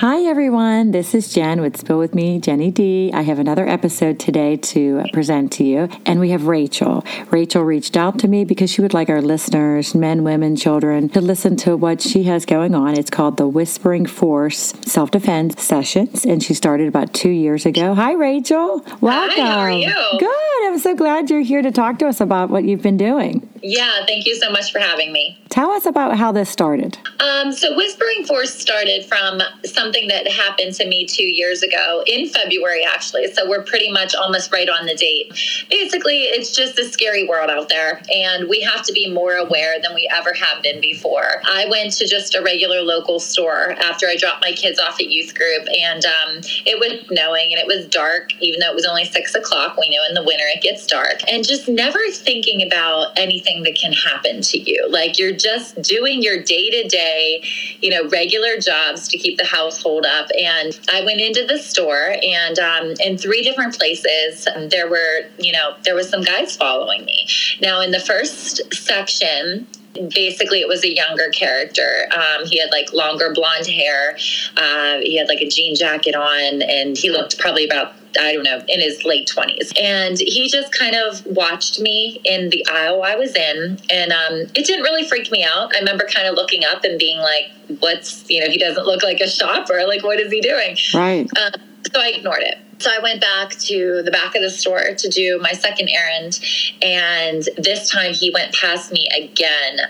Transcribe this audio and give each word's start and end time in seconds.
Hi, 0.00 0.22
everyone. 0.22 0.92
This 0.92 1.14
is 1.14 1.30
Jen 1.30 1.60
with 1.60 1.76
Spill 1.76 1.98
With 1.98 2.14
Me, 2.14 2.38
Jenny 2.38 2.70
D. 2.70 3.10
I 3.12 3.20
have 3.20 3.38
another 3.38 3.68
episode 3.68 4.18
today 4.18 4.56
to 4.56 5.04
present 5.12 5.52
to 5.52 5.64
you. 5.64 5.90
And 6.06 6.18
we 6.20 6.30
have 6.30 6.46
Rachel. 6.46 7.04
Rachel 7.30 7.64
reached 7.64 7.98
out 7.98 8.18
to 8.20 8.26
me 8.26 8.46
because 8.46 8.70
she 8.70 8.80
would 8.80 8.94
like 8.94 9.10
our 9.10 9.20
listeners, 9.20 9.94
men, 9.94 10.24
women, 10.24 10.56
children, 10.56 11.10
to 11.10 11.20
listen 11.20 11.54
to 11.56 11.76
what 11.76 12.00
she 12.00 12.22
has 12.22 12.46
going 12.46 12.74
on. 12.74 12.98
It's 12.98 13.10
called 13.10 13.36
the 13.36 13.46
Whispering 13.46 14.06
Force 14.06 14.72
Self 14.86 15.10
Defense 15.10 15.62
Sessions. 15.62 16.24
And 16.24 16.42
she 16.42 16.54
started 16.54 16.88
about 16.88 17.12
two 17.12 17.28
years 17.28 17.66
ago. 17.66 17.94
Hi, 17.94 18.12
Rachel. 18.12 18.82
Welcome. 19.02 19.36
Hi, 19.36 19.50
how 19.50 19.58
are 19.58 19.70
you? 19.70 19.92
Good. 20.18 20.66
I'm 20.66 20.78
so 20.78 20.94
glad 20.94 21.28
you're 21.28 21.40
here 21.40 21.60
to 21.60 21.70
talk 21.70 21.98
to 21.98 22.06
us 22.06 22.22
about 22.22 22.48
what 22.48 22.64
you've 22.64 22.80
been 22.80 22.96
doing. 22.96 23.46
Yeah, 23.62 24.06
thank 24.06 24.24
you 24.24 24.36
so 24.36 24.50
much 24.50 24.72
for 24.72 24.78
having 24.78 25.12
me. 25.12 25.38
Tell 25.50 25.70
us 25.70 25.84
about 25.84 26.16
how 26.16 26.32
this 26.32 26.48
started. 26.48 26.96
Um, 27.18 27.52
so, 27.52 27.76
Whispering 27.76 28.24
Force 28.24 28.54
started 28.54 29.04
from 29.04 29.42
something 29.90 30.08
that 30.08 30.30
happened 30.30 30.72
to 30.74 30.86
me 30.86 31.04
two 31.04 31.24
years 31.24 31.62
ago 31.62 32.04
in 32.06 32.28
February, 32.28 32.84
actually. 32.84 33.26
So, 33.32 33.48
we're 33.48 33.64
pretty 33.64 33.90
much 33.90 34.14
almost 34.14 34.52
right 34.52 34.68
on 34.68 34.86
the 34.86 34.94
date. 34.94 35.32
Basically, 35.68 36.22
it's 36.22 36.54
just 36.54 36.78
a 36.78 36.84
scary 36.84 37.26
world 37.26 37.50
out 37.50 37.68
there, 37.68 38.00
and 38.12 38.48
we 38.48 38.60
have 38.60 38.84
to 38.86 38.92
be 38.92 39.12
more 39.12 39.34
aware 39.34 39.80
than 39.82 39.94
we 39.94 40.08
ever 40.14 40.32
have 40.32 40.62
been 40.62 40.80
before. 40.80 41.42
I 41.44 41.66
went 41.68 41.92
to 41.94 42.06
just 42.06 42.36
a 42.36 42.42
regular 42.42 42.82
local 42.82 43.18
store 43.18 43.72
after 43.72 44.06
I 44.06 44.16
dropped 44.16 44.40
my 44.40 44.52
kids 44.52 44.78
off 44.78 45.00
at 45.00 45.10
youth 45.10 45.34
group, 45.34 45.66
and 45.76 46.04
um, 46.04 46.36
it 46.66 46.78
was 46.78 47.06
snowing 47.08 47.52
and 47.52 47.58
it 47.58 47.66
was 47.66 47.86
dark, 47.88 48.30
even 48.40 48.60
though 48.60 48.70
it 48.70 48.74
was 48.74 48.86
only 48.86 49.04
six 49.04 49.34
o'clock. 49.34 49.76
We 49.76 49.90
know 49.90 50.04
in 50.08 50.14
the 50.14 50.22
winter 50.22 50.44
it 50.46 50.62
gets 50.62 50.86
dark, 50.86 51.18
and 51.28 51.44
just 51.44 51.68
never 51.68 51.98
thinking 52.12 52.64
about 52.64 53.18
anything 53.18 53.64
that 53.64 53.74
can 53.74 53.92
happen 53.92 54.42
to 54.42 54.58
you. 54.58 54.86
Like 54.88 55.18
you're 55.18 55.36
just 55.36 55.82
doing 55.82 56.22
your 56.22 56.42
day 56.42 56.70
to 56.70 56.88
day, 56.88 57.42
you 57.80 57.90
know, 57.90 58.08
regular 58.08 58.58
jobs 58.58 59.08
to 59.08 59.18
keep 59.18 59.36
the 59.38 59.44
household 59.80 60.06
up. 60.06 60.28
And 60.38 60.78
I 60.92 61.04
went 61.04 61.20
into 61.20 61.46
the 61.46 61.58
store, 61.58 62.14
and 62.22 62.58
um, 62.58 62.94
in 63.00 63.16
three 63.18 63.42
different 63.42 63.76
places, 63.78 64.46
there 64.70 64.88
were, 64.88 65.22
you 65.38 65.52
know, 65.52 65.74
there 65.84 65.94
was 65.94 66.08
some 66.08 66.22
guys 66.22 66.56
following 66.56 67.04
me. 67.04 67.26
Now, 67.60 67.80
in 67.80 67.90
the 67.90 68.00
first 68.00 68.72
section, 68.74 69.66
basically 70.14 70.60
it 70.60 70.68
was 70.68 70.84
a 70.84 70.94
younger 70.94 71.30
character 71.30 72.06
um, 72.14 72.46
he 72.46 72.60
had 72.60 72.70
like 72.70 72.92
longer 72.92 73.32
blonde 73.34 73.66
hair 73.66 74.16
uh, 74.56 74.98
he 75.02 75.16
had 75.16 75.26
like 75.26 75.40
a 75.40 75.48
jean 75.48 75.74
jacket 75.74 76.14
on 76.14 76.62
and 76.62 76.96
he 76.96 77.10
looked 77.10 77.36
probably 77.40 77.66
about 77.66 77.94
I 78.18 78.34
don't 78.34 78.44
know, 78.44 78.62
in 78.68 78.80
his 78.80 79.04
late 79.04 79.28
20s. 79.28 79.78
And 79.78 80.18
he 80.18 80.48
just 80.48 80.72
kind 80.72 80.96
of 80.96 81.24
watched 81.26 81.80
me 81.80 82.20
in 82.24 82.50
the 82.50 82.64
aisle 82.70 83.02
I 83.02 83.16
was 83.16 83.34
in. 83.34 83.78
And 83.90 84.12
um, 84.12 84.34
it 84.54 84.66
didn't 84.66 84.82
really 84.82 85.06
freak 85.06 85.30
me 85.30 85.44
out. 85.44 85.74
I 85.74 85.78
remember 85.78 86.06
kind 86.12 86.26
of 86.26 86.34
looking 86.34 86.64
up 86.64 86.84
and 86.84 86.98
being 86.98 87.18
like, 87.18 87.52
what's, 87.80 88.28
you 88.28 88.40
know, 88.40 88.50
he 88.50 88.58
doesn't 88.58 88.84
look 88.84 89.02
like 89.02 89.20
a 89.20 89.28
shopper. 89.28 89.84
Like, 89.86 90.02
what 90.02 90.20
is 90.20 90.32
he 90.32 90.40
doing? 90.40 90.76
Right. 90.94 91.28
Um, 91.38 91.52
so 91.92 92.00
I 92.00 92.12
ignored 92.16 92.42
it. 92.42 92.58
So 92.78 92.90
I 92.90 92.98
went 93.02 93.20
back 93.20 93.50
to 93.50 94.02
the 94.02 94.10
back 94.10 94.34
of 94.34 94.42
the 94.42 94.50
store 94.50 94.94
to 94.96 95.08
do 95.08 95.38
my 95.40 95.52
second 95.52 95.90
errand. 95.90 96.40
And 96.80 97.46
this 97.58 97.90
time 97.90 98.14
he 98.14 98.30
went 98.30 98.54
past 98.54 98.90
me 98.90 99.06
again 99.16 99.80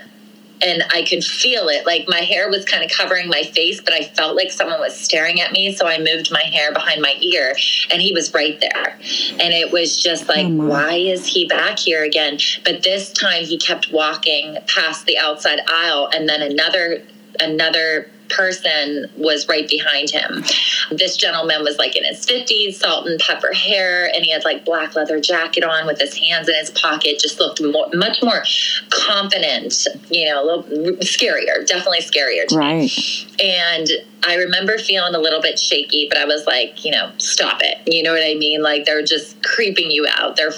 and 0.63 0.83
I 0.91 1.03
could 1.03 1.23
feel 1.23 1.69
it. 1.69 1.85
Like 1.85 2.05
my 2.07 2.19
hair 2.19 2.49
was 2.49 2.65
kind 2.65 2.83
of 2.83 2.91
covering 2.91 3.27
my 3.27 3.43
face, 3.43 3.81
but 3.81 3.93
I 3.93 4.03
felt 4.03 4.35
like 4.35 4.51
someone 4.51 4.79
was 4.79 4.95
staring 4.95 5.41
at 5.41 5.51
me. 5.51 5.73
So 5.73 5.87
I 5.87 5.97
moved 5.97 6.31
my 6.31 6.43
hair 6.43 6.71
behind 6.73 7.01
my 7.01 7.15
ear, 7.21 7.55
and 7.91 8.01
he 8.01 8.13
was 8.13 8.33
right 8.33 8.59
there. 8.59 8.97
And 9.39 9.53
it 9.53 9.71
was 9.71 9.97
just 9.97 10.27
like, 10.27 10.45
oh 10.45 10.67
why 10.67 10.93
is 10.93 11.25
he 11.25 11.45
back 11.45 11.79
here 11.79 12.03
again? 12.03 12.37
But 12.63 12.83
this 12.83 13.11
time 13.11 13.43
he 13.43 13.57
kept 13.57 13.91
walking 13.91 14.57
past 14.67 15.05
the 15.05 15.17
outside 15.17 15.59
aisle, 15.67 16.09
and 16.13 16.27
then 16.27 16.41
another 16.41 17.03
another 17.39 18.09
person 18.31 19.09
was 19.17 19.47
right 19.47 19.67
behind 19.67 20.09
him. 20.09 20.43
This 20.91 21.17
gentleman 21.17 21.63
was 21.63 21.77
like 21.77 21.95
in 21.95 22.03
his 22.03 22.25
50s, 22.25 22.75
salt 22.75 23.07
and 23.07 23.19
pepper 23.19 23.53
hair, 23.53 24.11
and 24.13 24.23
he 24.23 24.31
had 24.31 24.43
like 24.43 24.65
black 24.65 24.95
leather 24.95 25.19
jacket 25.19 25.63
on 25.63 25.85
with 25.85 25.99
his 25.99 26.17
hands 26.17 26.49
in 26.49 26.55
his 26.55 26.69
pocket, 26.71 27.19
just 27.19 27.39
looked 27.39 27.61
more, 27.61 27.87
much 27.93 28.21
more 28.23 28.43
confident, 28.89 29.87
you 30.09 30.25
know, 30.25 30.43
a 30.43 30.45
little 30.45 30.63
scarier, 30.97 31.65
definitely 31.65 31.99
scarier. 32.01 32.49
right. 32.55 32.81
Me. 32.81 33.27
And 33.43 33.89
I 34.23 34.35
remember 34.35 34.77
feeling 34.77 35.15
a 35.15 35.19
little 35.19 35.41
bit 35.41 35.57
shaky, 35.57 36.07
but 36.07 36.17
I 36.17 36.25
was 36.25 36.45
like, 36.45 36.85
you 36.85 36.91
know, 36.91 37.11
stop 37.17 37.59
it. 37.61 37.77
You 37.87 38.03
know 38.03 38.11
what 38.11 38.21
I 38.21 38.35
mean? 38.35 38.61
Like 38.61 38.85
they're 38.85 39.03
just 39.03 39.41
creeping 39.43 39.89
you 39.89 40.07
out. 40.09 40.35
They're 40.35 40.51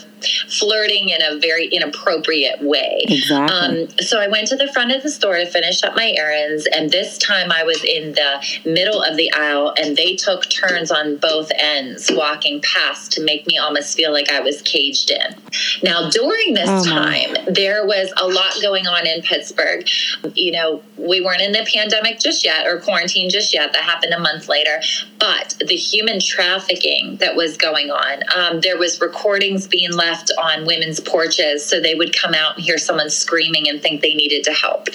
flirting 0.50 1.10
in 1.10 1.22
a 1.22 1.40
very 1.40 1.68
inappropriate 1.68 2.62
way. 2.62 3.06
Exactly. 3.08 3.84
Um, 3.84 3.90
so 4.00 4.20
I 4.20 4.28
went 4.28 4.48
to 4.50 4.58
the 4.58 4.72
front 4.74 4.92
of 4.92 5.04
the 5.04 5.10
store 5.10 5.36
to 5.36 5.46
finish 5.46 5.84
up 5.84 5.96
my 5.96 6.14
errands, 6.18 6.68
and 6.74 6.92
this 6.92 7.18
time 7.18 7.52
I 7.52 7.63
was 7.64 7.84
in 7.84 8.14
the 8.14 8.44
middle 8.66 9.02
of 9.02 9.18
the 9.18 9.32
aisle, 9.34 9.74
and 9.78 9.96
they 9.96 10.16
took 10.16 10.50
turns 10.50 10.92
on 10.92 11.18
both 11.18 11.52
ends 11.58 12.10
walking 12.14 12.62
past 12.62 13.12
to 13.14 13.24
make 13.24 13.48
me 13.48 13.58
almost 13.58 13.96
feel 13.96 14.12
like 14.12 14.30
I 14.30 14.40
was 14.40 14.62
caged 14.62 15.12
in. 15.12 15.36
Now, 15.84 16.10
during 16.10 16.54
this 16.54 16.70
oh 16.70 16.84
time, 16.86 17.36
there 17.48 17.86
was 17.86 18.14
a 18.18 18.28
lot 18.28 18.56
going 18.62 18.88
on 18.88 19.08
in 19.08 19.22
Pittsburgh. 19.22 19.88
You 20.36 20.52
know, 20.52 20.84
we 20.98 21.22
weren't 21.22 21.42
in 21.42 21.52
the 21.52 21.68
pandemic 21.72 22.20
just 22.20 22.44
yet 22.46 22.66
or 22.66 22.80
quarantine 22.80 23.30
just 23.30 23.54
yet. 23.54 23.74
That 23.74 23.84
happened 23.84 24.14
a 24.14 24.20
month 24.20 24.48
later. 24.48 24.82
But 25.20 25.56
the 25.66 25.76
human 25.76 26.20
trafficking 26.20 27.18
that 27.18 27.36
was 27.36 27.58
going 27.58 27.90
on, 27.92 28.24
um, 28.36 28.62
there 28.62 28.78
was 28.78 29.00
recordings 29.02 29.68
being 29.68 29.92
left 29.92 30.32
on 30.42 30.66
women's 30.66 31.00
porches, 31.00 31.66
so 31.66 31.80
they 31.80 31.96
would 31.96 32.16
come 32.16 32.34
out 32.34 32.56
and 32.56 32.64
hear 32.64 32.78
someone 32.78 33.10
screaming 33.10 33.70
and 33.70 33.82
think 33.82 34.02
they 34.02 34.14
needed 34.14 34.44
to 34.46 34.54
help. 34.54 34.88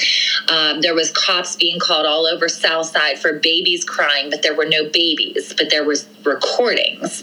Um, 0.48 0.80
there 0.80 0.94
was 0.94 1.10
cops 1.10 1.56
being 1.56 1.78
called 1.78 2.06
all 2.06 2.26
over 2.26 2.48
South 2.60 2.86
Side 2.86 3.18
for 3.18 3.34
babies 3.34 3.84
crying, 3.84 4.30
but 4.30 4.42
there 4.42 4.54
were 4.54 4.66
no 4.66 4.88
babies, 4.90 5.52
but 5.56 5.70
there 5.70 5.84
was 5.84 6.08
recordings. 6.24 7.22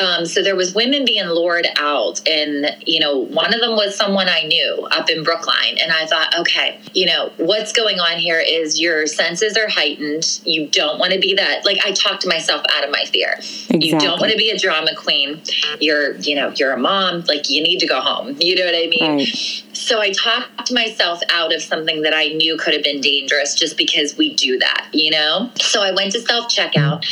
Um, 0.00 0.26
so 0.26 0.42
there 0.42 0.56
was 0.56 0.74
women 0.74 1.04
being 1.04 1.26
lured 1.26 1.66
out, 1.78 2.26
and 2.28 2.76
you 2.86 3.00
know, 3.00 3.18
one 3.18 3.54
of 3.54 3.60
them 3.60 3.72
was 3.72 3.96
someone 3.96 4.28
I 4.28 4.42
knew 4.42 4.86
up 4.90 5.08
in 5.10 5.22
Brookline, 5.22 5.78
and 5.80 5.92
I 5.92 6.06
thought, 6.06 6.38
okay, 6.38 6.78
you 6.92 7.06
know, 7.06 7.32
what's 7.38 7.72
going 7.72 7.98
on 7.98 8.18
here 8.18 8.40
is 8.40 8.80
your 8.80 9.06
senses 9.06 9.56
are 9.56 9.68
heightened. 9.68 10.40
You 10.44 10.68
don't 10.68 10.98
want 10.98 11.12
to 11.12 11.18
be 11.18 11.34
that. 11.34 11.64
Like 11.64 11.78
I 11.84 11.92
talked 11.92 12.22
to 12.22 12.28
myself 12.28 12.62
out 12.76 12.84
of 12.84 12.90
my 12.90 13.04
fear. 13.04 13.34
Exactly. 13.36 13.88
You 13.88 13.98
don't 13.98 14.20
want 14.20 14.32
to 14.32 14.38
be 14.38 14.50
a 14.50 14.58
drama 14.58 14.94
queen. 14.96 15.42
You're, 15.80 16.16
you 16.16 16.34
know, 16.34 16.52
you're 16.56 16.72
a 16.72 16.78
mom. 16.78 17.24
Like 17.28 17.50
you 17.50 17.62
need 17.62 17.78
to 17.80 17.86
go 17.86 18.00
home. 18.00 18.36
You 18.38 18.56
know 18.56 18.64
what 18.64 18.74
I 18.74 18.86
mean? 18.88 19.16
Right. 19.18 19.62
So 19.72 20.00
I 20.00 20.10
talked 20.10 20.72
myself 20.72 21.20
out 21.30 21.54
of 21.54 21.62
something 21.62 22.02
that 22.02 22.14
I 22.14 22.28
knew 22.28 22.56
could 22.56 22.74
have 22.74 22.82
been 22.82 23.00
dangerous 23.00 23.54
just 23.54 23.76
because 23.76 24.16
we 24.16 24.34
do 24.34 24.58
that, 24.58 24.65
you 24.92 25.10
know? 25.10 25.50
So 25.60 25.82
I 25.82 25.92
went 25.92 26.12
to 26.12 26.20
self 26.20 26.48
checkout 26.52 27.04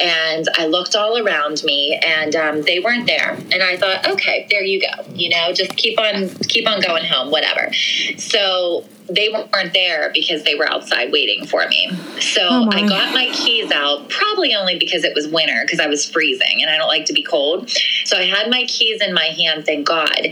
and 0.00 0.46
I 0.56 0.66
looked 0.66 0.94
all 0.94 1.18
around 1.18 1.62
me 1.64 2.00
and 2.04 2.34
um, 2.36 2.62
they 2.62 2.80
weren't 2.80 3.06
there. 3.06 3.32
And 3.52 3.62
I 3.62 3.76
thought, 3.76 4.06
okay, 4.06 4.46
there 4.50 4.62
you 4.62 4.80
go. 4.80 5.04
You 5.12 5.30
know, 5.30 5.52
just 5.52 5.76
keep 5.76 5.98
on, 5.98 6.28
keep 6.48 6.68
on 6.68 6.80
going 6.80 7.04
home, 7.04 7.30
whatever. 7.30 7.72
So 8.16 8.84
they 9.10 9.28
weren't 9.28 9.72
there 9.72 10.10
because 10.12 10.44
they 10.44 10.54
were 10.54 10.68
outside 10.68 11.12
waiting 11.12 11.46
for 11.46 11.66
me. 11.68 11.90
So 12.20 12.40
Oh. 12.42 12.68
I 12.72 12.86
got 12.88 13.14
my 13.14 13.28
keys 13.32 13.70
out, 13.72 14.08
probably 14.08 14.54
only 14.54 14.78
because 14.78 15.04
it 15.04 15.14
was 15.14 15.28
winter, 15.28 15.62
because 15.64 15.80
I 15.80 15.86
was 15.86 16.08
freezing 16.08 16.62
and 16.62 16.70
I 16.70 16.76
don't 16.76 16.88
like 16.88 17.04
to 17.06 17.12
be 17.12 17.22
cold. 17.22 17.70
So 18.04 18.16
I 18.16 18.24
had 18.24 18.50
my 18.50 18.64
keys 18.66 19.00
in 19.00 19.14
my 19.14 19.26
hand, 19.26 19.64
thank 19.66 19.86
God. 19.86 20.26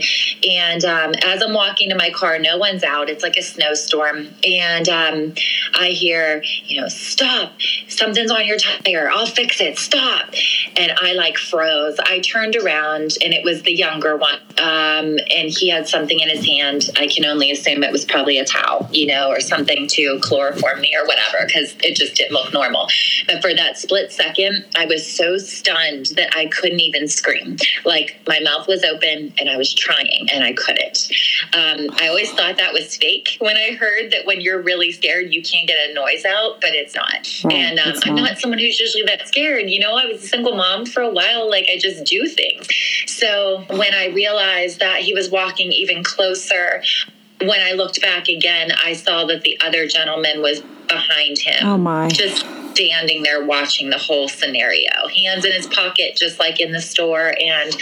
And 0.47 0.83
um, 0.85 1.13
as 1.25 1.41
I'm 1.41 1.53
walking 1.53 1.89
to 1.89 1.95
my 1.95 2.09
car, 2.11 2.39
no 2.39 2.57
one's 2.57 2.83
out. 2.83 3.09
It's 3.09 3.23
like 3.23 3.37
a 3.37 3.41
snowstorm. 3.41 4.27
And 4.43 4.89
um, 4.89 5.33
I 5.75 5.89
hear, 5.89 6.43
you 6.65 6.81
know, 6.81 6.87
stop, 6.87 7.53
something's 7.87 8.31
on 8.31 8.45
your 8.45 8.57
tire. 8.57 9.09
I'll 9.11 9.25
fix 9.25 9.61
it. 9.61 9.77
Stop. 9.77 10.33
And 10.77 10.91
I 11.01 11.13
like 11.13 11.37
froze. 11.37 11.97
I 11.99 12.19
turned 12.19 12.55
around 12.55 13.15
and 13.23 13.33
it 13.33 13.43
was 13.43 13.61
the 13.63 13.73
younger 13.73 14.15
one. 14.17 14.39
Um, 14.57 15.17
and 15.35 15.49
he 15.49 15.69
had 15.69 15.87
something 15.87 16.19
in 16.19 16.29
his 16.29 16.45
hand. 16.45 16.89
I 16.97 17.07
can 17.07 17.25
only 17.25 17.51
assume 17.51 17.83
it 17.83 17.91
was 17.91 18.05
probably 18.05 18.37
a 18.39 18.45
towel, 18.45 18.68
you 18.91 19.07
know, 19.07 19.29
or 19.29 19.39
something 19.39 19.87
to 19.87 20.19
chloroform 20.21 20.81
me 20.81 20.95
or 20.95 21.05
whatever, 21.05 21.45
because 21.45 21.75
it 21.83 21.95
just 21.95 22.15
didn't 22.15 22.33
look 22.33 22.51
normal. 22.53 22.87
But 23.27 23.41
for 23.41 23.53
that 23.53 23.77
split 23.77 24.11
second, 24.11 24.65
I 24.75 24.85
was 24.85 25.05
so 25.05 25.37
stunned 25.37 26.07
that 26.17 26.35
I 26.35 26.47
couldn't 26.47 26.79
even 26.79 27.07
scream. 27.07 27.57
Like 27.85 28.19
my 28.27 28.39
mouth 28.39 28.67
was 28.67 28.83
open 28.83 29.33
and 29.39 29.49
I 29.49 29.57
was 29.57 29.73
trying 29.73 30.27
and 30.33 30.43
I 30.43 30.53
couldn't. 30.53 31.11
Um, 31.53 31.87
I 31.99 32.07
always 32.07 32.31
thought 32.31 32.57
that 32.57 32.73
was 32.73 32.95
fake 32.95 33.37
when 33.39 33.57
I 33.57 33.75
heard 33.75 34.11
that 34.11 34.25
when 34.25 34.41
you're 34.41 34.61
really 34.61 34.91
scared, 34.91 35.33
you 35.33 35.41
can't 35.41 35.67
get 35.67 35.89
a 35.89 35.93
noise 35.93 36.25
out, 36.25 36.61
but 36.61 36.71
it's 36.73 36.95
not. 36.95 37.27
Right, 37.43 37.53
and 37.53 37.79
um, 37.79 37.89
it's 37.89 38.07
I'm 38.07 38.15
not. 38.15 38.31
not 38.31 38.37
someone 38.39 38.59
who's 38.59 38.79
usually 38.79 39.03
that 39.03 39.27
scared. 39.27 39.69
You 39.69 39.79
know, 39.79 39.95
I 39.95 40.05
was 40.05 40.23
a 40.23 40.27
single 40.27 40.55
mom 40.55 40.85
for 40.85 41.01
a 41.01 41.09
while. 41.09 41.49
Like 41.49 41.67
I 41.71 41.77
just 41.77 42.05
do 42.05 42.27
things. 42.27 42.67
So 43.07 43.65
when 43.69 43.93
I 43.93 44.07
realized 44.07 44.79
that 44.79 45.01
he 45.01 45.13
was 45.13 45.29
walking 45.29 45.71
even 45.71 46.03
closer, 46.03 46.83
when 47.41 47.61
I 47.61 47.71
looked 47.73 48.01
back 48.01 48.27
again, 48.27 48.71
I 48.83 48.93
saw 48.93 49.25
that 49.25 49.41
the 49.41 49.57
other 49.61 49.87
gentleman 49.87 50.41
was 50.41 50.61
behind 50.87 51.37
him 51.39 51.67
Oh 51.67 51.77
my. 51.77 52.09
just 52.09 52.45
standing 52.71 53.23
there 53.23 53.43
watching 53.45 53.89
the 53.89 53.97
whole 53.97 54.27
scenario, 54.27 54.89
hands 55.15 55.45
in 55.45 55.51
his 55.51 55.67
pocket, 55.67 56.15
just 56.15 56.39
like 56.39 56.59
in 56.59 56.71
the 56.71 56.81
store. 56.81 57.33
And 57.39 57.75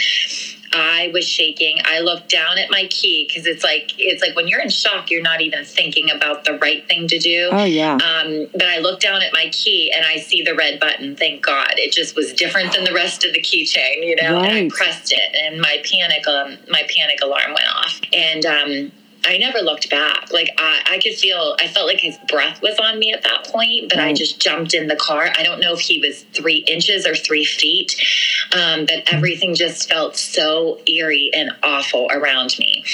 I 0.72 1.10
was 1.14 1.26
shaking. 1.26 1.78
I 1.84 2.00
looked 2.00 2.28
down 2.28 2.58
at 2.58 2.70
my 2.70 2.86
key 2.90 3.26
because 3.26 3.46
it's 3.46 3.64
like 3.64 3.92
it's 3.98 4.22
like 4.22 4.36
when 4.36 4.48
you're 4.48 4.60
in 4.60 4.68
shock, 4.68 5.10
you're 5.10 5.22
not 5.22 5.40
even 5.40 5.64
thinking 5.64 6.10
about 6.10 6.44
the 6.44 6.58
right 6.58 6.86
thing 6.86 7.08
to 7.08 7.18
do. 7.18 7.48
Oh 7.50 7.64
yeah. 7.64 7.94
Um, 7.94 8.46
but 8.52 8.66
I 8.66 8.78
look 8.78 9.00
down 9.00 9.22
at 9.22 9.32
my 9.32 9.48
key 9.50 9.90
and 9.94 10.04
I 10.04 10.16
see 10.16 10.42
the 10.42 10.54
red 10.54 10.78
button. 10.78 11.16
Thank 11.16 11.42
God, 11.44 11.72
it 11.76 11.92
just 11.92 12.16
was 12.16 12.32
different 12.34 12.74
than 12.74 12.84
the 12.84 12.92
rest 12.92 13.24
of 13.24 13.32
the 13.32 13.40
keychain, 13.40 14.04
you 14.06 14.16
know. 14.16 14.40
And 14.40 14.52
I 14.52 14.68
pressed 14.68 15.10
it, 15.12 15.34
and 15.42 15.60
my 15.60 15.82
panic 15.90 16.26
um, 16.28 16.58
my 16.68 16.82
panic 16.94 17.20
alarm 17.22 17.54
went 17.54 17.68
off, 17.74 18.00
and 18.12 18.44
um, 18.44 18.92
I 19.24 19.38
never 19.38 19.58
looked 19.58 19.90
back. 19.90 20.32
Like 20.32 20.48
I, 20.58 20.82
I 20.90 20.98
could 20.98 21.14
feel, 21.14 21.56
I 21.60 21.68
felt 21.68 21.86
like 21.86 22.00
his 22.00 22.16
breath 22.28 22.62
was 22.62 22.78
on 22.78 22.98
me 22.98 23.12
at 23.12 23.22
that 23.22 23.46
point, 23.46 23.88
but 23.88 23.98
I 23.98 24.12
just 24.12 24.40
jumped 24.40 24.74
in 24.74 24.86
the 24.86 24.96
car. 24.96 25.28
I 25.36 25.42
don't 25.42 25.60
know 25.60 25.74
if 25.74 25.80
he 25.80 26.00
was 26.00 26.22
three 26.34 26.64
inches 26.68 27.06
or 27.06 27.14
three 27.14 27.44
feet, 27.44 28.00
um, 28.52 28.86
but 28.86 29.12
everything 29.12 29.54
just 29.54 29.88
felt 29.88 30.16
so 30.16 30.80
eerie 30.86 31.30
and 31.34 31.50
awful 31.62 32.08
around 32.10 32.56
me. 32.58 32.84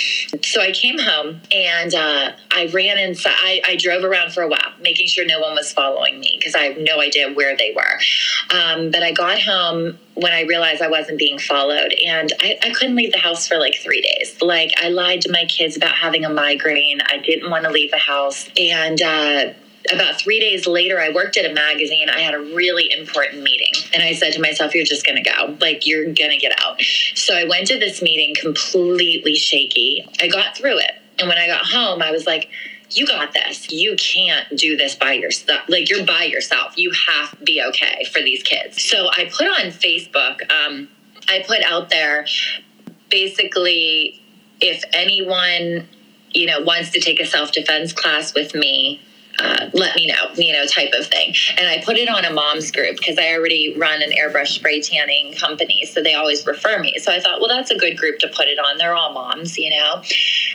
So 0.43 0.61
I 0.61 0.73
came 0.73 0.99
home 0.99 1.41
and 1.53 1.95
uh, 1.95 2.33
I 2.51 2.71
ran 2.73 2.99
inside. 2.99 3.35
I, 3.37 3.61
I 3.67 3.77
drove 3.77 4.05
around 4.05 4.33
for 4.33 4.43
a 4.43 4.49
while, 4.49 4.73
making 4.81 5.07
sure 5.07 5.25
no 5.27 5.41
one 5.41 5.55
was 5.55 5.73
following 5.73 6.19
me 6.19 6.37
because 6.39 6.55
I 6.55 6.65
have 6.65 6.79
no 6.79 7.01
idea 7.01 7.33
where 7.33 7.57
they 7.57 7.75
were. 7.77 8.57
Um, 8.57 8.91
but 8.91 9.03
I 9.03 9.13
got 9.13 9.41
home 9.41 9.99
when 10.15 10.33
I 10.33 10.43
realized 10.43 10.81
I 10.81 10.89
wasn't 10.89 11.19
being 11.19 11.39
followed, 11.39 11.95
and 12.07 12.33
I, 12.41 12.59
I 12.63 12.71
couldn't 12.71 12.97
leave 12.97 13.13
the 13.13 13.19
house 13.19 13.47
for 13.47 13.59
like 13.59 13.77
three 13.77 14.01
days. 14.01 14.41
Like 14.41 14.73
I 14.77 14.89
lied 14.89 15.23
to 15.23 15.31
my 15.31 15.45
kids 15.47 15.77
about 15.77 15.95
having 15.95 16.25
a 16.25 16.31
migraine. 16.31 17.01
I 17.01 17.19
didn't 17.19 17.51
want 17.51 17.65
to 17.65 17.71
leave 17.71 17.91
the 17.91 17.99
house, 17.99 18.49
and. 18.57 19.01
Uh, 19.01 19.53
about 19.93 20.19
three 20.19 20.41
days 20.41 20.67
later, 20.67 20.99
I 20.99 21.11
worked 21.11 21.37
at 21.37 21.45
a 21.45 21.53
magazine. 21.53 22.09
I 22.09 22.21
had 22.21 22.33
a 22.33 22.39
really 22.39 22.91
important 22.91 23.43
meeting. 23.43 23.73
And 23.93 24.03
I 24.03 24.15
said 24.15 24.33
to 24.33 24.41
myself, 24.41 24.75
You're 24.75 24.85
just 24.85 25.05
going 25.05 25.23
to 25.23 25.31
go. 25.31 25.59
Like, 25.61 25.87
you're 25.87 26.05
going 26.05 26.31
to 26.31 26.39
get 26.39 26.53
out. 26.59 26.81
So 27.15 27.35
I 27.35 27.45
went 27.45 27.67
to 27.67 27.79
this 27.79 28.01
meeting 28.01 28.35
completely 28.41 29.35
shaky. 29.35 30.09
I 30.23 30.29
got 30.29 30.57
through 30.57 30.79
it. 30.79 30.93
And 31.19 31.29
when 31.29 31.39
I 31.39 31.47
got 31.47 31.67
home, 31.67 32.03
I 32.03 32.13
was 32.13 32.27
like, 32.27 32.49
you 32.97 33.07
got 33.07 33.33
this. 33.33 33.71
You 33.71 33.97
can't 33.97 34.57
do 34.57 34.77
this 34.77 34.95
by 34.95 35.13
yourself. 35.15 35.63
Like 35.69 35.91
you're 35.91 36.05
by 36.05 36.25
yourself. 36.25 36.77
You 36.77 36.93
have 37.09 37.39
to 37.39 37.45
be 37.45 37.63
okay 37.69 38.07
for 38.13 38.21
these 38.21 38.43
kids. 38.43 38.83
So 38.83 39.09
I 39.11 39.31
put 39.33 39.47
on 39.47 39.71
Facebook, 39.71 40.51
um, 40.51 40.89
I 41.29 41.45
put 41.47 41.63
out 41.63 41.91
there 41.91 42.27
basically 43.11 44.21
if 44.61 44.83
anyone, 44.93 45.89
you 46.31 46.47
know, 46.47 46.61
wants 46.61 46.91
to 46.91 47.01
take 47.01 47.21
a 47.21 47.27
self 47.27 47.53
defense 47.53 47.93
class 47.93 48.35
with 48.35 48.55
me, 48.55 49.01
uh, 49.39 49.71
let 49.73 49.95
me 49.97 50.07
know, 50.07 50.33
you 50.37 50.53
know, 50.53 50.67
type 50.67 50.93
of 50.99 51.07
thing. 51.07 51.35
And 51.59 51.69
I 51.69 51.83
put 51.85 51.97
it 51.97 52.09
on 52.09 52.25
a 52.25 52.33
mom's 52.33 52.71
group 52.71 52.97
because 52.97 53.19
I 53.19 53.35
already 53.35 53.75
run 53.77 54.03
an 54.03 54.11
airbrush 54.11 54.49
spray 54.49 54.81
tanning 54.81 55.35
company. 55.35 55.85
So 55.87 56.03
they 56.03 56.15
always 56.15 56.47
refer 56.47 56.79
me. 56.81 56.99
So 56.99 57.13
I 57.13 57.21
thought, 57.21 57.41
well, 57.41 57.49
that's 57.49 57.71
a 57.71 57.77
good 57.77 57.97
group 57.97 58.19
to 58.21 58.29
put 58.29 58.47
it 58.47 58.59
on. 58.59 58.79
They're 58.79 58.95
all 58.95 59.13
moms, 59.13 59.59
you 59.59 59.71
know. 59.71 60.03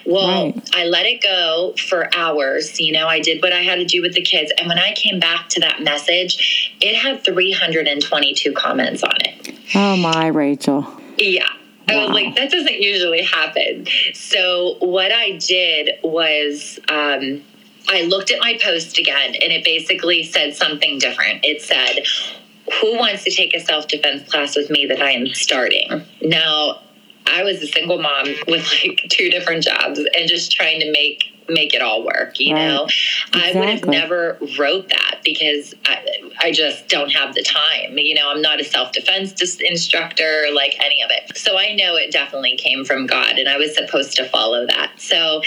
Well, 0.06 0.30
Right. 0.30 0.70
I 0.74 0.86
let 0.86 1.06
it 1.06 1.22
go 1.22 1.74
for 1.88 2.10
hours. 2.16 2.80
You 2.80 2.94
know, 2.94 3.08
I 3.08 3.20
did 3.20 3.42
what 3.42 3.54
I 3.54 3.62
had 3.62 3.76
to 3.76 3.86
do 3.86 4.02
with 4.02 4.14
the 4.14 4.22
kids. 4.22 4.52
And 4.58 4.68
when 4.68 4.80
I 4.80 4.94
came 4.94 5.20
back 5.20 5.50
to 5.50 5.60
that 5.62 5.82
message, 5.82 6.74
it 6.82 6.96
had 6.96 7.24
322 7.24 8.54
comments 8.54 9.04
on 9.04 9.16
it. 9.22 9.56
Oh 9.76 9.98
my, 9.98 10.28
Rachel. 10.28 10.88
Yeah. 11.18 11.48
I 11.88 12.06
was 12.06 12.10
like, 12.10 12.36
that 12.36 12.52
doesn't 12.52 12.80
usually 12.80 13.24
happen. 13.24 13.88
So 14.14 14.76
what 14.80 15.12
I 15.12 15.32
did 15.38 15.92
was 16.04 16.80
um, 16.88 17.44
I 17.90 18.04
looked 18.04 18.32
at 18.32 18.40
my 18.40 18.58
post 18.62 18.98
again 18.98 19.36
and 19.42 19.52
it 19.52 19.64
basically 19.64 20.24
said 20.24 20.56
something 20.56 21.00
different. 21.00 21.44
It 21.44 21.62
said, 21.62 22.04
Who 22.80 22.98
wants 22.98 23.24
to 23.24 23.32
take 23.32 23.56
a 23.56 23.60
self 23.60 23.88
defense 23.88 24.30
class 24.30 24.56
with 24.56 24.70
me 24.70 24.86
that 24.86 25.02
I 25.02 25.12
am 25.12 25.28
starting? 25.28 26.04
Now, 26.22 26.82
I 27.26 27.44
was 27.44 27.62
a 27.62 27.68
single 27.68 28.02
mom 28.02 28.28
with 28.48 28.68
like 28.84 29.06
two 29.10 29.30
different 29.30 29.64
jobs 29.64 30.00
and 30.00 30.28
just 30.28 30.52
trying 30.52 30.80
to 30.82 30.92
make 30.92 31.24
make 31.50 31.74
it 31.74 31.82
all 31.82 32.04
work 32.06 32.40
you 32.40 32.54
Right. 32.54 32.68
know? 32.68 32.88
I 33.34 33.52
would 33.54 33.70
have 33.70 33.86
never 33.86 34.38
wrote 34.58 34.90
that 34.90 35.20
because 35.24 35.74
I, 35.86 36.32
I 36.40 36.52
just 36.52 36.88
don't 36.88 37.10
have 37.12 37.36
the 37.36 37.44
time 37.44 37.98
you 37.98 38.16
know? 38.16 38.30
I'm 38.30 38.42
not 38.42 38.60
a 38.60 38.64
self-defense 38.64 39.34
dis- 39.34 39.60
instructor 39.60 40.48
like 40.54 40.76
any 40.84 41.02
of 41.04 41.12
it. 41.12 41.38
So 41.38 41.58
i 41.58 41.74
know 41.76 41.96
it 41.96 42.12
definitely 42.12 42.56
came 42.58 42.86
from 42.86 43.06
god 43.08 43.38
and 43.38 43.48
i 43.48 43.58
was 43.58 43.74
supposed 43.76 44.16
to 44.18 44.26
follow 44.30 44.66
that. 44.68 44.92
So 44.98 45.42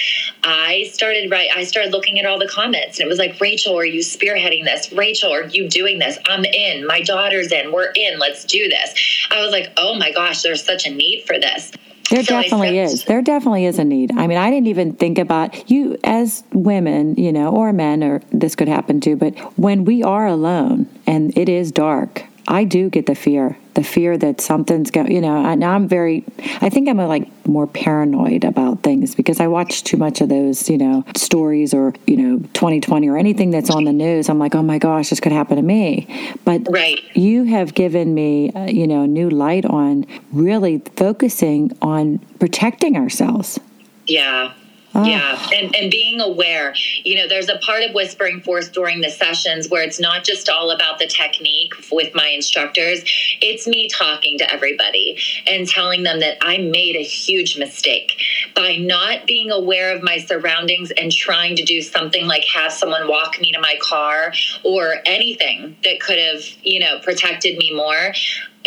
i 0.44 0.88
started 0.92 1.30
right 1.30 1.48
i 1.54 1.64
started 1.64 1.92
looking 1.92 2.18
at 2.18 2.26
all 2.26 2.38
the 2.38 2.48
comments 2.48 2.98
and 2.98 3.06
it 3.06 3.08
was 3.08 3.18
like 3.18 3.40
rachel 3.40 3.76
are 3.78 3.84
you 3.84 4.00
spearheading 4.00 4.64
this? 4.64 4.92
Rachel 4.92 5.32
are 5.32 5.44
you 5.46 5.68
doing 5.68 5.98
this? 5.98 6.18
I'm 6.26 6.44
in. 6.44 6.86
My 6.86 7.00
daughter's 7.02 7.52
in. 7.52 7.72
We're 7.72 7.92
in. 7.94 8.18
Let's 8.18 8.44
do 8.44 8.68
this. 8.68 8.94
I 9.30 9.40
was 9.42 9.50
like 9.52 9.72
oh 9.76 9.94
my 9.94 10.12
gosh 10.12 10.42
there's 10.42 10.64
such 10.64 10.86
a 10.86 10.90
need 10.90 11.24
for 11.26 11.38
this 11.38 11.72
There 12.10 12.22
So 12.22 12.40
definitely 12.40 12.78
is. 12.78 13.04
There 13.04 13.22
definitely 13.22 13.64
is 13.64 13.78
a 13.78 13.84
need. 13.84 14.12
I 14.16 14.26
mean, 14.26 14.38
I 14.38 14.50
didn't 14.50 14.66
even 14.66 14.92
think 14.94 15.18
about 15.18 15.70
you 15.70 15.96
as 16.04 16.44
women, 16.52 17.14
you 17.16 17.32
know, 17.32 17.48
or 17.48 17.72
men, 17.72 18.02
or 18.02 18.20
this 18.30 18.54
could 18.54 18.68
happen 18.68 19.00
too. 19.00 19.16
But 19.16 19.38
when 19.58 19.84
we 19.84 20.02
are 20.02 20.26
alone 20.26 20.86
and 21.06 21.36
it 21.36 21.48
is 21.48 21.72
dark, 21.72 22.24
I 22.48 22.64
do 22.64 22.90
get 22.90 23.06
the 23.06 23.14
fear, 23.14 23.56
the 23.74 23.82
fear 23.82 24.16
that 24.18 24.40
something's 24.40 24.90
going. 24.90 25.10
You 25.10 25.20
know, 25.20 25.36
I, 25.36 25.54
now 25.54 25.72
I'm 25.72 25.88
very. 25.88 26.24
I 26.60 26.68
think 26.68 26.88
I'm 26.88 26.98
a, 27.00 27.06
like 27.06 27.28
more 27.46 27.66
paranoid 27.66 28.44
about 28.44 28.82
things 28.82 29.14
because 29.14 29.40
I 29.40 29.46
watch 29.48 29.82
too 29.84 29.96
much 29.96 30.20
of 30.20 30.28
those, 30.28 30.68
you 30.70 30.78
know, 30.78 31.04
stories 31.16 31.74
or 31.74 31.94
you 32.06 32.16
know, 32.16 32.38
2020 32.54 33.08
or 33.08 33.16
anything 33.16 33.50
that's 33.50 33.70
on 33.70 33.84
the 33.84 33.92
news. 33.92 34.28
I'm 34.28 34.38
like, 34.38 34.54
oh 34.54 34.62
my 34.62 34.78
gosh, 34.78 35.10
this 35.10 35.20
could 35.20 35.32
happen 35.32 35.56
to 35.56 35.62
me. 35.62 36.06
But 36.44 36.66
Right. 36.70 37.00
you 37.14 37.44
have 37.44 37.74
given 37.74 38.14
me, 38.14 38.50
uh, 38.52 38.66
you 38.66 38.86
know, 38.86 39.02
a 39.02 39.06
new 39.06 39.30
light 39.30 39.64
on 39.64 40.06
really 40.32 40.78
focusing 40.96 41.76
on 41.82 42.18
protecting 42.38 42.96
ourselves. 42.96 43.58
Yeah. 44.06 44.52
Oh. 44.94 45.04
Yeah, 45.04 45.38
and, 45.54 45.74
and 45.74 45.90
being 45.90 46.20
aware. 46.20 46.74
You 47.04 47.16
know, 47.16 47.28
there's 47.28 47.48
a 47.48 47.58
part 47.58 47.82
of 47.82 47.94
Whispering 47.94 48.40
Force 48.42 48.68
during 48.68 49.00
the 49.00 49.10
sessions 49.10 49.68
where 49.68 49.82
it's 49.82 49.98
not 49.98 50.24
just 50.24 50.48
all 50.48 50.70
about 50.70 50.98
the 50.98 51.06
technique 51.06 51.72
with 51.90 52.14
my 52.14 52.28
instructors. 52.28 53.02
It's 53.40 53.66
me 53.66 53.88
talking 53.88 54.38
to 54.38 54.52
everybody 54.52 55.18
and 55.46 55.66
telling 55.66 56.02
them 56.02 56.20
that 56.20 56.36
I 56.42 56.58
made 56.58 56.96
a 56.96 57.02
huge 57.02 57.58
mistake 57.58 58.20
by 58.54 58.76
not 58.76 59.26
being 59.26 59.50
aware 59.50 59.96
of 59.96 60.02
my 60.02 60.18
surroundings 60.18 60.90
and 60.90 61.10
trying 61.10 61.56
to 61.56 61.62
do 61.64 61.80
something 61.80 62.26
like 62.26 62.44
have 62.54 62.72
someone 62.72 63.08
walk 63.08 63.40
me 63.40 63.52
to 63.52 63.60
my 63.60 63.76
car 63.80 64.32
or 64.62 64.96
anything 65.06 65.76
that 65.84 66.00
could 66.00 66.18
have, 66.18 66.42
you 66.62 66.80
know, 66.80 66.98
protected 67.00 67.56
me 67.56 67.74
more. 67.74 68.12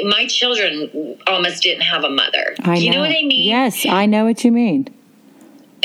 My 0.04 0.26
children 0.28 1.18
almost 1.28 1.64
didn't 1.64 1.84
have 1.84 2.04
a 2.04 2.10
mother. 2.10 2.56
I 2.64 2.78
Do 2.78 2.84
you 2.84 2.90
know. 2.92 2.98
know 2.98 3.02
what 3.04 3.12
I 3.12 3.24
mean? 3.24 3.48
Yes, 3.48 3.86
I 3.86 4.08
know 4.08 4.26
what 4.26 4.44
you 4.44 4.52
mean. 4.52 4.88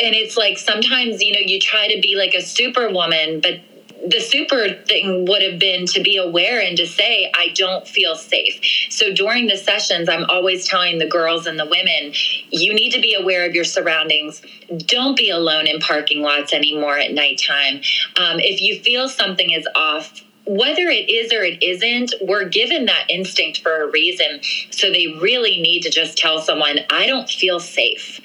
And 0.03 0.15
it's 0.15 0.37
like 0.37 0.59
sometimes 0.59 1.23
you 1.23 1.33
know 1.33 1.41
you 1.45 1.61
try 1.61 1.89
to 1.89 2.01
be 2.01 2.17
like 2.17 2.35
a 2.35 2.43
superwoman 2.43 3.41
but 3.41 3.61
the 4.07 4.21
super 4.21 4.83
thing 4.87 5.27
would 5.27 5.43
have 5.43 5.59
been 5.59 5.87
to 5.87 6.03
be 6.03 6.17
aware 6.17 6.61
and 6.61 6.77
to 6.79 6.87
say, 6.87 7.31
I 7.35 7.49
don't 7.55 7.87
feel 7.87 8.17
safe. 8.17 8.61
So 8.89 9.13
during 9.13 9.47
the 9.47 9.57
sessions, 9.57 10.09
I'm 10.09 10.25
always 10.25 10.67
telling 10.67 10.99
the 10.99 11.07
girls 11.07 11.47
and 11.47 11.59
the 11.59 11.67
women, 11.67 12.15
you 12.51 12.73
need 12.73 12.93
to 12.93 13.01
be 13.01 13.15
aware 13.15 13.47
of 13.47 13.55
your 13.55 13.65
surroundings. 13.65 14.43
Don't 14.87 15.17
be 15.17 15.31
alone 15.31 15.67
in 15.67 15.81
parking 15.81 16.23
lots 16.23 16.53
anymore 16.53 16.99
at 16.99 17.13
nighttime. 17.13 17.83
Um, 18.17 18.41
if 18.41 18.63
you 18.63 18.81
feel 18.81 19.09
something 19.09 19.51
is 19.51 19.69
off, 19.75 20.23
whether 20.47 20.89
it 20.89 21.11
is 21.11 21.33
or 21.33 21.43
it 21.43 21.63
isn't, 21.63 22.15
we're 22.23 22.49
given 22.49 22.87
that 22.87 23.05
instinct 23.11 23.61
for 23.61 23.83
a 23.83 23.91
reason. 23.91 24.41
So 24.71 24.91
they 24.91 25.19
really 25.21 25.61
need 25.61 25.83
to 25.83 25.91
just 25.91 26.17
tell 26.17 26.41
someone, 26.41 26.81
I 26.89 27.07
don't 27.07 27.29
feel 27.29 27.61
safe. 27.61 28.21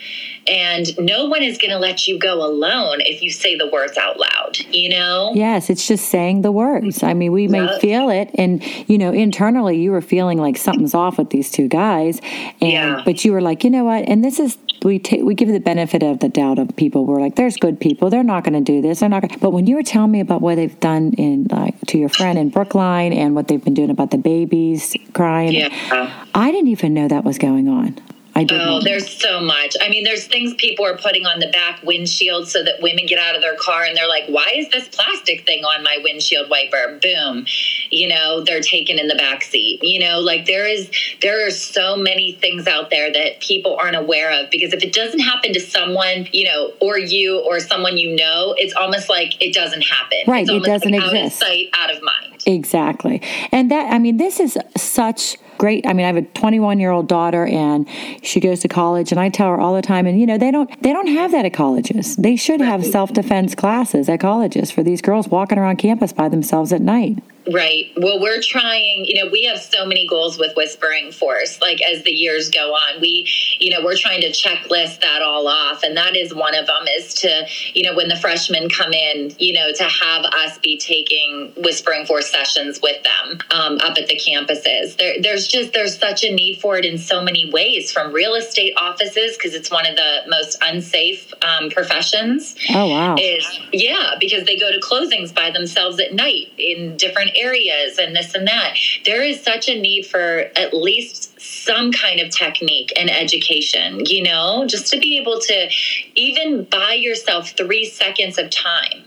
And 0.47 0.87
no 0.99 1.25
one 1.25 1.41
is 1.41 1.57
going 1.57 1.71
to 1.71 1.79
let 1.79 2.07
you 2.07 2.19
go 2.19 2.45
alone 2.45 2.97
if 3.01 3.21
you 3.21 3.31
say 3.31 3.57
the 3.57 3.67
words 3.67 3.97
out 3.97 4.19
loud, 4.19 4.59
you 4.69 4.89
know? 4.89 5.31
Yes, 5.33 5.69
it's 5.69 5.87
just 5.87 6.09
saying 6.09 6.43
the 6.43 6.51
words. 6.51 7.01
I 7.01 7.13
mean, 7.15 7.31
we 7.31 7.47
may 7.47 7.79
feel 7.79 8.09
it. 8.09 8.29
And, 8.35 8.63
you 8.87 8.97
know, 8.97 9.11
internally 9.11 9.81
you 9.81 9.91
were 9.91 10.01
feeling 10.01 10.37
like 10.37 10.57
something's 10.57 10.93
off 10.93 11.17
with 11.17 11.31
these 11.31 11.49
two 11.49 11.67
guys. 11.67 12.19
And, 12.61 12.71
yeah. 12.71 13.01
But 13.03 13.25
you 13.25 13.31
were 13.31 13.41
like, 13.41 13.63
you 13.63 13.71
know 13.71 13.85
what? 13.85 14.07
And 14.07 14.23
this 14.23 14.39
is, 14.39 14.57
we 14.83 14.99
take, 14.99 15.23
we 15.23 15.33
give 15.33 15.49
the 15.49 15.59
benefit 15.59 16.03
of 16.03 16.19
the 16.19 16.29
doubt 16.29 16.59
of 16.59 16.75
people. 16.75 17.05
We're 17.05 17.19
like, 17.19 17.35
there's 17.35 17.57
good 17.57 17.79
people. 17.79 18.11
They're 18.11 18.23
not 18.23 18.43
going 18.43 18.53
to 18.53 18.61
do 18.61 18.83
this. 18.83 18.99
They're 18.99 19.09
not 19.09 19.23
gonna. 19.23 19.39
But 19.39 19.51
when 19.51 19.65
you 19.65 19.75
were 19.75 19.83
telling 19.83 20.11
me 20.11 20.19
about 20.19 20.41
what 20.41 20.55
they've 20.55 20.79
done 20.79 21.13
in, 21.13 21.47
like, 21.49 21.79
to 21.87 21.97
your 21.97 22.09
friend 22.09 22.37
in 22.37 22.49
Brookline 22.49 23.13
and 23.13 23.33
what 23.33 23.47
they've 23.47 23.63
been 23.63 23.73
doing 23.73 23.89
about 23.89 24.11
the 24.11 24.19
babies 24.19 24.95
crying, 25.13 25.53
yeah. 25.53 26.25
I 26.35 26.51
didn't 26.51 26.67
even 26.67 26.93
know 26.93 27.07
that 27.07 27.23
was 27.23 27.39
going 27.39 27.67
on. 27.67 27.99
I 28.37 28.43
do. 28.43 28.57
Oh, 28.59 28.81
there's 28.83 29.09
so 29.09 29.39
much. 29.39 29.77
I 29.81 29.87
mean, 29.87 30.03
there's 30.03 30.27
things 30.27 30.53
people 30.55 30.85
are 30.85 30.97
putting 30.97 31.25
on 31.25 31.39
the 31.39 31.47
back 31.47 31.81
windshield 31.83 32.49
so 32.49 32.63
that 32.63 32.81
women 32.81 33.05
get 33.05 33.17
out 33.17 33.33
of 33.33 33.41
their 33.41 33.55
car 33.55 33.83
and 33.83 33.95
they're 33.95 34.09
like, 34.09 34.25
why 34.27 34.51
is 34.55 34.67
this 34.69 34.89
plastic 34.89 35.45
thing 35.45 35.63
on 35.63 35.83
my 35.83 35.99
windshield 36.03 36.49
wiper? 36.49 36.99
Boom. 37.01 37.45
You 37.91 38.09
know, 38.09 38.43
they're 38.43 38.59
taken 38.59 38.99
in 38.99 39.07
the 39.07 39.15
back 39.15 39.41
seat. 39.41 39.79
You 39.81 39.99
know, 40.01 40.19
like 40.19 40.45
there 40.45 40.67
is, 40.67 40.91
there 41.21 41.47
are 41.47 41.51
so 41.51 41.95
many 41.95 42.33
things 42.33 42.67
out 42.67 42.89
there 42.89 43.11
that 43.13 43.39
people 43.39 43.77
aren't 43.77 43.95
aware 43.95 44.31
of 44.43 44.49
because 44.51 44.73
if 44.73 44.83
it 44.83 44.91
doesn't 44.91 45.21
happen 45.21 45.53
to 45.53 45.61
someone, 45.61 46.27
you 46.33 46.45
know, 46.45 46.73
or 46.81 46.99
you 46.99 47.39
or 47.39 47.61
someone 47.61 47.97
you 47.97 48.17
know, 48.17 48.53
it's 48.57 48.75
almost 48.75 49.07
like 49.07 49.41
it 49.41 49.53
doesn't 49.53 49.83
happen. 49.83 50.19
Right. 50.27 50.45
it 50.47 50.63
doesn't 50.63 50.91
like 50.91 51.03
exist. 51.05 51.15
Out 51.15 51.25
of 51.25 51.31
sight, 51.31 51.69
out 51.73 51.95
of 51.95 52.03
mind. 52.03 52.43
Exactly. 52.45 53.21
And 53.53 53.71
that, 53.71 53.93
I 53.93 53.97
mean, 53.97 54.17
this 54.17 54.41
is 54.41 54.57
such 54.75 55.37
great. 55.65 55.87
I 55.87 55.93
mean, 55.93 56.03
I 56.03 56.09
have 56.09 56.17
a 56.17 56.21
21 56.21 56.79
year 56.79 56.91
old 56.91 57.07
daughter 57.07 57.47
and 57.47 57.89
she 58.21 58.39
goes 58.39 58.59
to 58.59 58.67
college 58.67 59.11
and 59.11 59.19
I 59.19 59.29
tell 59.29 59.47
her 59.47 59.59
all 59.59 59.73
the 59.73 59.81
time 59.81 60.05
and 60.05 60.19
you 60.19 60.27
know, 60.27 60.37
they 60.37 60.51
don't 60.51 60.69
they 60.83 60.93
don't 60.93 61.07
have 61.07 61.31
that 61.31 61.43
at 61.43 61.53
colleges. 61.53 62.15
They 62.17 62.35
should 62.35 62.61
have 62.61 62.85
self-defense 62.85 63.55
classes 63.55 64.07
at 64.07 64.19
colleges 64.19 64.69
for 64.69 64.83
these 64.83 65.01
girls 65.01 65.27
walking 65.27 65.57
around 65.57 65.77
campus 65.77 66.13
by 66.13 66.29
themselves 66.29 66.71
at 66.71 66.81
night. 66.81 67.17
Right. 67.51 67.91
Well, 67.95 68.19
we're 68.19 68.41
trying, 68.41 69.05
you 69.05 69.23
know, 69.23 69.29
we 69.29 69.43
have 69.43 69.59
so 69.59 69.85
many 69.85 70.07
goals 70.07 70.39
with 70.39 70.55
Whispering 70.55 71.11
Force. 71.11 71.61
Like 71.61 71.79
as 71.81 72.03
the 72.03 72.11
years 72.11 72.49
go 72.49 72.73
on, 72.73 72.99
we, 72.99 73.29
you 73.59 73.69
know, 73.69 73.85
we're 73.85 73.97
trying 73.97 74.21
to 74.21 74.31
checklist 74.31 75.01
that 75.01 75.21
all 75.21 75.47
off. 75.47 75.83
And 75.83 75.95
that 75.95 76.15
is 76.15 76.33
one 76.33 76.55
of 76.55 76.65
them 76.65 76.87
is 76.97 77.13
to, 77.15 77.45
you 77.73 77.83
know, 77.83 77.95
when 77.95 78.07
the 78.07 78.15
freshmen 78.15 78.67
come 78.69 78.93
in, 78.93 79.35
you 79.37 79.53
know, 79.53 79.71
to 79.73 79.83
have 79.83 80.25
us 80.25 80.57
be 80.57 80.77
taking 80.77 81.53
Whispering 81.55 82.07
Force 82.07 82.31
sessions 82.31 82.79
with 82.81 83.03
them 83.03 83.39
um, 83.51 83.77
up 83.77 83.95
at 83.97 84.07
the 84.07 84.19
campuses. 84.19 84.97
There, 84.97 85.21
there's 85.21 85.47
just, 85.47 85.71
there's 85.71 85.99
such 85.99 86.23
a 86.23 86.33
need 86.33 86.59
for 86.61 86.77
it 86.77 86.85
in 86.85 86.97
so 86.97 87.21
many 87.21 87.51
ways 87.51 87.91
from 87.91 88.11
real 88.11 88.33
estate 88.33 88.73
offices, 88.75 89.37
because 89.37 89.53
it's 89.53 89.69
one 89.69 89.85
of 89.85 89.95
the 89.95 90.21
most 90.27 90.57
unsafe 90.63 91.31
um, 91.43 91.69
professions. 91.69 92.55
Oh, 92.73 92.87
wow. 92.87 93.15
Is, 93.19 93.45
yeah, 93.71 94.15
because 94.19 94.45
they 94.45 94.57
go 94.57 94.71
to 94.71 94.79
closings 94.79 95.33
by 95.33 95.51
themselves 95.51 95.99
at 95.99 96.13
night 96.13 96.51
in 96.57 96.97
different 96.97 97.33
areas 97.35 97.97
and 97.97 98.15
this 98.15 98.33
and 98.33 98.47
that. 98.47 98.75
There 99.05 99.23
is 99.23 99.41
such 99.41 99.67
a 99.67 99.79
need 99.79 100.05
for 100.05 100.49
at 100.55 100.73
least 100.73 101.39
some 101.39 101.91
kind 101.91 102.19
of 102.19 102.29
technique 102.29 102.91
and 102.97 103.09
education, 103.09 104.05
you 104.05 104.23
know, 104.23 104.65
just 104.67 104.91
to 104.91 104.99
be 104.99 105.17
able 105.19 105.39
to 105.39 105.69
even 106.15 106.65
buy 106.65 106.93
yourself 106.93 107.49
three 107.51 107.85
seconds 107.85 108.37
of 108.37 108.49
time 108.49 109.03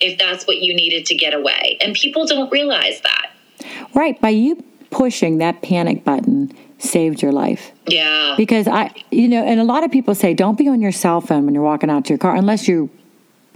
if 0.00 0.18
that's 0.18 0.46
what 0.46 0.58
you 0.58 0.74
needed 0.74 1.06
to 1.06 1.14
get 1.14 1.34
away. 1.34 1.78
And 1.80 1.94
people 1.94 2.26
don't 2.26 2.50
realize 2.50 3.00
that. 3.02 3.30
Right. 3.94 4.20
By 4.20 4.30
you 4.30 4.62
pushing 4.90 5.38
that 5.38 5.62
panic 5.62 6.04
button 6.04 6.52
saved 6.78 7.22
your 7.22 7.32
life. 7.32 7.72
Yeah. 7.86 8.34
Because 8.36 8.68
I, 8.68 8.92
you 9.10 9.28
know, 9.28 9.42
and 9.44 9.60
a 9.60 9.64
lot 9.64 9.84
of 9.84 9.90
people 9.90 10.14
say 10.14 10.34
don't 10.34 10.58
be 10.58 10.68
on 10.68 10.80
your 10.80 10.92
cell 10.92 11.20
phone 11.20 11.44
when 11.44 11.54
you're 11.54 11.62
walking 11.62 11.90
out 11.90 12.04
to 12.06 12.10
your 12.10 12.18
car 12.18 12.34
unless 12.34 12.68
you 12.68 12.90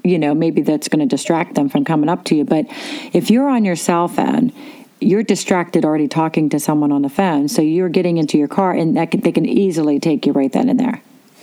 you 0.05 0.19
know, 0.19 0.35
maybe 0.35 0.63
that's 0.63 0.89
going 0.89 1.01
to 1.01 1.07
distract 1.07 1.55
them 1.55 1.69
from 1.69 1.85
coming 1.85 2.09
up 2.09 2.25
to 2.25 2.37
you. 2.37 2.45
But 2.45 2.67
if 3.13 3.31
you're 3.31 3.49
on 3.49 3.65
your 3.65 3.77
cell 3.77 4.09
phone, 4.09 4.53
you're 5.01 5.23
distracted 5.23 5.85
already 5.85 6.09
talking 6.09 6.49
to 6.51 6.61
someone 6.61 6.93
on 6.93 7.03
the 7.03 7.09
phone. 7.09 7.49
So 7.49 7.63
you're 7.63 7.89
getting 7.89 8.17
into 8.17 8.39
your 8.39 8.49
car, 8.49 8.73
and 8.73 8.97
that 8.97 9.11
can, 9.11 9.21
they 9.21 9.33
can 9.33 9.47
easily 9.47 10.01
take 10.01 10.27
you 10.27 10.33
right 10.33 10.53
then 10.53 10.69
and 10.69 10.81
there. 10.81 11.03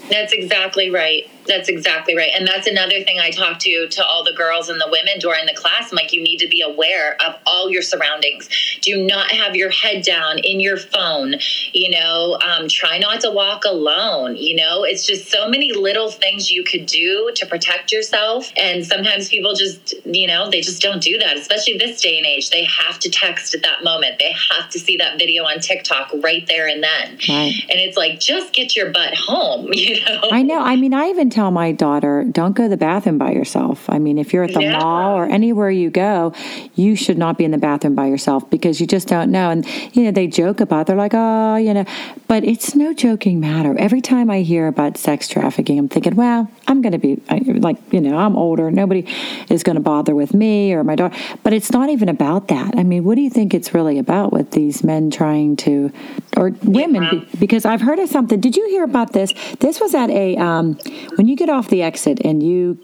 That's 0.10 0.34
exactly 0.34 0.90
right. 0.90 1.30
That's 1.48 1.70
exactly 1.70 2.16
right. 2.16 2.32
And 2.36 2.48
that's 2.48 2.68
another 2.68 3.04
thing 3.04 3.20
I 3.20 3.32
talk 3.32 3.60
to 3.60 3.88
to 3.88 4.06
all 4.06 4.24
the 4.24 4.34
girls 4.34 4.70
and 4.70 4.80
the 4.80 4.88
women 4.90 5.20
during 5.20 5.46
the 5.46 5.54
class. 5.54 5.92
I'm 5.92 5.96
like, 5.96 6.14
you 6.14 6.22
need 6.22 6.38
to 6.38 6.48
be 6.48 6.62
aware 6.62 7.16
of 7.22 7.36
all 7.46 7.70
your 7.70 7.82
surroundings. 7.82 8.50
Do 8.82 9.06
not 9.06 9.32
have 9.32 9.56
your 9.56 9.70
head 9.70 10.04
down 10.04 10.40
in 10.40 10.60
your 10.60 10.78
phone. 10.78 11.36
You 11.74 11.90
know, 11.92 12.40
um, 12.46 12.68
try 12.68 12.98
not 12.98 13.22
to 13.22 13.32
walk 13.32 13.64
alone. 13.66 14.36
You 14.36 14.56
know, 14.56 14.84
it's 14.84 15.06
just 15.06 15.30
so 15.30 15.50
many 15.50 15.74
little 15.74 16.10
things 16.10 16.52
you 16.52 16.64
could 16.64 16.86
do 16.86 17.32
to 17.36 17.46
protect 17.46 17.92
yourself. 17.92 18.52
And 18.58 18.86
sometimes 18.86 19.30
people 19.30 19.54
just, 19.54 19.94
you 20.06 20.28
know, 20.28 20.50
they 20.50 20.62
just 20.62 20.82
don't 20.82 21.02
do 21.02 21.18
that, 21.20 21.38
especially 21.38 21.78
this 21.78 22.02
day 22.02 22.18
and 22.18 22.26
age. 22.26 22.50
They 22.50 22.66
have 22.66 23.00
to 23.00 23.10
text 23.10 23.54
at 23.56 23.62
that 23.64 23.84
moment. 23.84 24.20
They 24.20 24.34
have 24.52 24.70
to 24.72 24.80
see 24.80 24.98
that 24.98 25.18
video 25.18 25.44
on 25.44 25.60
TikTok 25.60 26.12
right 26.24 26.46
there 26.48 26.68
and 26.68 26.84
then. 26.84 27.18
Right. 27.28 27.54
And 27.70 27.80
it's 27.80 27.98
like, 27.98 28.20
just 28.20 28.54
get 28.54 28.76
your 28.76 28.92
butt 28.92 29.14
home, 29.16 29.70
you 29.74 30.04
know? 30.06 30.30
I 30.32 30.42
know. 30.42 30.60
I 30.60 30.76
mean, 30.76 30.94
I 30.94 31.08
even 31.08 31.30
tell 31.34 31.52
my 31.52 31.72
daughter, 31.72 32.24
don't 32.24 32.56
go 32.56 32.64
to 32.64 32.70
the 32.70 32.78
bathroom 32.78 33.18
by 33.18 33.32
yourself. 33.32 33.90
I 33.90 34.00
mean, 34.00 34.18
if 34.18 34.34
you're 34.34 34.44
at 34.44 34.54
the 34.54 34.62
yeah. 34.62 34.78
mall 34.78 35.18
or 35.18 35.26
anywhere 35.26 35.72
you 35.72 35.90
go, 35.90 36.34
you 36.76 36.96
should 36.96 37.18
not 37.18 37.38
be 37.38 37.44
in 37.44 37.52
the 37.52 37.58
bathroom 37.58 37.96
by 37.96 38.06
yourself 38.06 38.50
because 38.50 38.80
you 38.80 38.88
just 38.88 39.08
don't 39.08 39.32
know. 39.32 39.50
And, 39.50 39.66
you 39.96 40.04
know, 40.04 40.12
they 40.12 40.28
joke 40.28 40.62
about 40.62 40.82
it. 40.82 40.88
They're 40.88 40.96
like, 40.96 41.14
oh, 41.14 41.56
you 41.56 41.74
know, 41.74 41.86
but 42.28 42.44
it's 42.44 42.76
no 42.76 42.94
joking 42.94 43.40
matter. 43.40 43.76
Every 43.78 44.02
time 44.02 44.30
I 44.30 44.42
hear 44.42 44.68
about 44.68 44.98
sex 44.98 45.28
trafficking, 45.28 45.80
I'm 45.80 45.90
thinking, 45.90 46.16
well, 46.16 46.50
I'm 46.68 46.82
going 46.82 46.94
to 46.94 46.98
be 46.98 47.22
like, 47.60 47.78
you 47.92 48.02
know, 48.02 48.18
I'm 48.18 48.38
older. 48.38 48.72
Nobody 48.72 49.06
is 49.50 49.64
going 49.64 49.76
to 49.76 49.82
bother 49.82 50.16
with 50.16 50.34
me 50.34 50.74
or 50.74 50.84
my 50.84 50.96
daughter. 50.96 51.16
But 51.44 51.54
it's 51.54 51.72
not 51.72 51.90
even 51.90 52.10
about 52.10 52.48
that. 52.48 52.76
I 52.78 52.84
mean, 52.84 53.04
what 53.04 53.16
do 53.16 53.22
you 53.22 53.30
think 53.30 53.54
it's 53.54 53.74
really 53.74 54.00
about 54.00 54.32
with 54.32 54.52
these 54.52 54.84
men 54.84 55.12
trying 55.12 55.56
to, 55.58 55.92
or 56.38 56.52
women? 56.64 57.04
Yeah. 57.04 57.40
Because 57.40 57.66
I've 57.66 57.82
heard 57.82 58.00
of 58.00 58.10
something. 58.10 58.40
Did 58.40 58.56
you 58.56 58.68
hear 58.70 58.84
about 58.84 59.14
this? 59.14 59.34
This 59.60 59.80
was 59.80 59.94
at 59.94 60.10
a, 60.10 60.38
um, 60.38 60.76
when 61.16 61.28
you 61.28 61.36
get 61.36 61.50
off 61.50 61.70
the 61.70 61.84
exit 61.84 62.22
and 62.24 62.42
you 62.42 62.78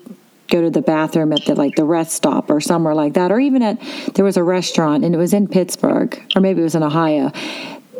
go 0.50 0.62
to 0.62 0.70
the 0.70 0.82
bathroom 0.82 1.32
at 1.32 1.46
the 1.46 1.54
like 1.56 1.76
the 1.76 1.84
rest 1.84 2.12
stop 2.12 2.50
or 2.50 2.60
somewhere 2.60 2.96
like 2.96 3.14
that 3.14 3.32
or 3.32 3.40
even 3.40 3.62
at 3.62 3.80
there 4.16 4.26
was 4.26 4.36
a 4.36 4.44
restaurant 4.44 5.06
and 5.06 5.14
it 5.14 5.18
was 5.20 5.32
in 5.32 5.48
Pittsburgh 5.48 6.20
or 6.36 6.42
maybe 6.42 6.62
it 6.62 6.64
was 6.64 6.74
in 6.74 6.82
Ohio 6.82 7.32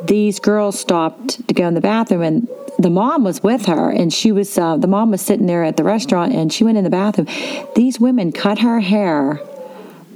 these 0.04 0.40
girls 0.40 0.80
stopped 0.80 1.48
to 1.48 1.54
go 1.54 1.68
in 1.68 1.74
the 1.74 1.82
bathroom 1.82 2.22
and 2.22 2.48
the 2.78 2.90
mom 2.90 3.24
was 3.24 3.44
with 3.44 3.66
her 3.66 3.90
and 3.90 4.14
she 4.14 4.32
was 4.32 4.58
uh, 4.58 4.78
the 4.78 4.88
mom 4.88 5.12
was 5.12 5.22
sitting 5.22 5.46
there 5.46 5.64
at 5.64 5.78
the 5.78 5.84
restaurant 5.84 6.34
and 6.34 6.52
she 6.52 6.64
went 6.64 6.78
in 6.78 6.84
the 6.84 6.90
bathroom. 6.90 7.28
These 7.76 8.00
women 8.00 8.32
cut 8.32 8.60
her 8.60 8.80
hair 8.80 9.42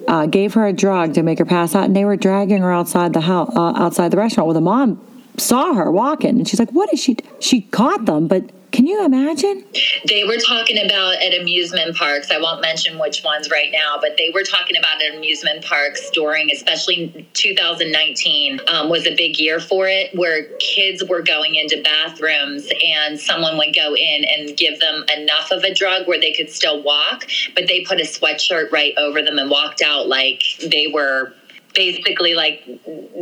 uh, 0.08 0.26
gave 0.26 0.54
her 0.54 0.68
a 0.68 0.74
drug 0.74 1.14
to 1.14 1.24
make 1.24 1.40
her 1.40 1.46
pass 1.46 1.76
out 1.76 1.86
and 1.86 1.96
they 1.96 2.06
were 2.06 2.16
dragging 2.16 2.62
her 2.62 2.72
outside 2.72 3.14
the 3.14 3.22
house 3.22 3.52
uh, 3.56 3.74
outside 3.76 4.12
the 4.12 4.18
restaurant. 4.18 4.48
Well 4.48 4.54
the 4.54 4.62
mom 4.62 5.02
saw 5.38 5.74
her 5.74 5.92
walking 5.92 6.38
and 6.38 6.48
she's 6.48 6.60
like 6.60 6.72
what 6.72 6.92
is 6.94 7.02
she 7.02 7.18
she 7.40 7.62
caught 7.62 8.06
them 8.06 8.28
but 8.28 8.50
can 8.74 8.88
you 8.88 9.06
imagine? 9.06 9.64
They 10.08 10.24
were 10.24 10.38
talking 10.38 10.84
about 10.84 11.22
at 11.22 11.40
amusement 11.40 11.96
parks. 11.96 12.32
I 12.32 12.40
won't 12.40 12.60
mention 12.60 12.98
which 12.98 13.24
ones 13.24 13.52
right 13.52 13.72
now, 13.72 14.00
but 14.02 14.18
they 14.18 14.32
were 14.34 14.42
talking 14.42 14.76
about 14.76 15.00
at 15.00 15.16
amusement 15.16 15.64
parks 15.64 16.10
during, 16.10 16.50
especially 16.52 17.28
2019, 17.34 18.62
um, 18.68 18.90
was 18.90 19.06
a 19.06 19.16
big 19.16 19.38
year 19.38 19.60
for 19.60 19.88
it, 19.88 20.10
where 20.18 20.46
kids 20.58 21.04
were 21.08 21.22
going 21.22 21.54
into 21.54 21.84
bathrooms 21.84 22.68
and 22.84 23.20
someone 23.20 23.60
would 23.60 23.76
go 23.76 23.96
in 23.96 24.26
and 24.26 24.58
give 24.58 24.80
them 24.80 25.06
enough 25.16 25.52
of 25.52 25.64
a 25.64 25.72
drug 25.72 26.08
where 26.08 26.20
they 26.20 26.34
could 26.34 26.50
still 26.50 26.82
walk, 26.82 27.28
but 27.54 27.68
they 27.68 27.84
put 27.84 28.02
a 28.02 28.06
sweatshirt 28.06 28.72
right 28.72 28.96
over 28.98 29.22
them 29.22 29.38
and 29.38 29.52
walked 29.52 29.84
out 29.84 30.08
like 30.08 30.42
they 30.68 30.88
were 30.92 31.32
basically 31.74 32.34
like 32.34 32.64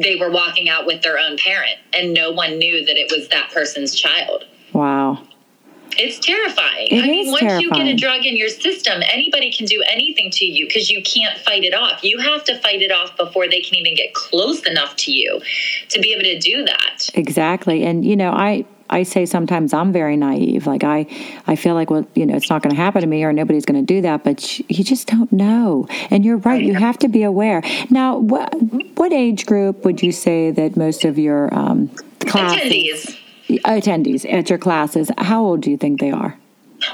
they 0.02 0.18
were 0.20 0.30
walking 0.30 0.70
out 0.70 0.86
with 0.86 1.02
their 1.02 1.18
own 1.18 1.38
parent 1.38 1.78
and 1.94 2.14
no 2.14 2.32
one 2.32 2.58
knew 2.58 2.86
that 2.86 2.98
it 2.98 3.12
was 3.16 3.30
that 3.30 3.52
person's 3.52 3.96
child. 3.96 4.46
Wow. 4.74 5.24
It's 5.98 6.20
terrifying. 6.20 6.88
It 6.90 7.04
I 7.04 7.08
mean, 7.08 7.28
once 7.32 7.42
terrifying. 7.42 7.62
you 7.62 7.72
get 7.72 7.88
a 7.88 7.96
drug 7.96 8.26
in 8.26 8.38
your 8.38 8.48
system, 8.48 9.02
anybody 9.12 9.52
can 9.52 9.66
do 9.66 9.84
anything 9.90 10.32
to 10.32 10.46
you 10.46 10.66
because 10.66 10.90
you 10.90 11.04
can't 11.04 11.38
fight 11.40 11.64
it 11.64 11.74
off. 11.74 12.04
You 12.04 12.18
have 12.20 12.44
to 12.46 12.58
fight 12.60 12.82
it 12.82 12.92
off 12.92 13.18
before 13.18 13.50
they 13.50 13.60
can 13.62 13.76
even 13.76 13.96
get 13.96 14.14
close 14.14 14.66
enough 14.66 14.96
to 14.98 15.12
you 15.12 15.42
to 15.90 16.00
be 16.00 16.14
able 16.14 16.24
to 16.24 16.40
do 16.40 16.64
that. 16.66 17.10
Exactly. 17.14 17.84
And, 17.84 18.06
you 18.06 18.16
know, 18.16 18.32
I, 18.32 18.66
I 18.92 19.04
say 19.04 19.26
sometimes 19.26 19.74
I'm 19.74 19.92
very 19.92 20.18
naive. 20.18 20.68
Like 20.68 20.84
I, 20.84 21.08
I 21.48 21.56
feel 21.56 21.74
like 21.74 21.90
well, 21.90 22.06
you 22.14 22.26
know, 22.26 22.36
it's 22.36 22.50
not 22.50 22.62
going 22.62 22.76
to 22.76 22.82
happen 22.82 23.02
to 23.02 23.08
me, 23.08 23.24
or 23.24 23.34
nobody's 23.34 23.66
going 23.66 23.84
to 23.84 23.94
do 23.94 24.02
that. 24.02 24.24
But 24.24 24.60
you 24.70 24.84
just 24.84 25.08
don't 25.08 25.32
know. 25.32 25.88
And 26.10 26.26
you're 26.26 26.38
right. 26.38 26.62
You 26.62 26.76
have 26.76 26.98
to 27.00 27.08
be 27.08 27.24
aware. 27.24 27.64
Now, 27.90 28.18
what 28.18 28.54
what 28.98 29.14
age 29.14 29.46
group 29.46 29.86
would 29.86 30.04
you 30.04 30.12
say 30.12 30.52
that 30.52 30.76
most 30.76 31.06
of 31.06 31.18
your 31.18 31.54
um, 31.54 31.88
classes, 32.20 33.18
Attendees. 33.48 33.62
attendees 33.62 34.34
at 34.34 34.50
your 34.50 34.60
classes? 34.60 35.10
How 35.18 35.44
old 35.44 35.62
do 35.62 35.72
you 35.72 35.78
think 35.78 36.00
they 36.00 36.12
are? 36.12 36.38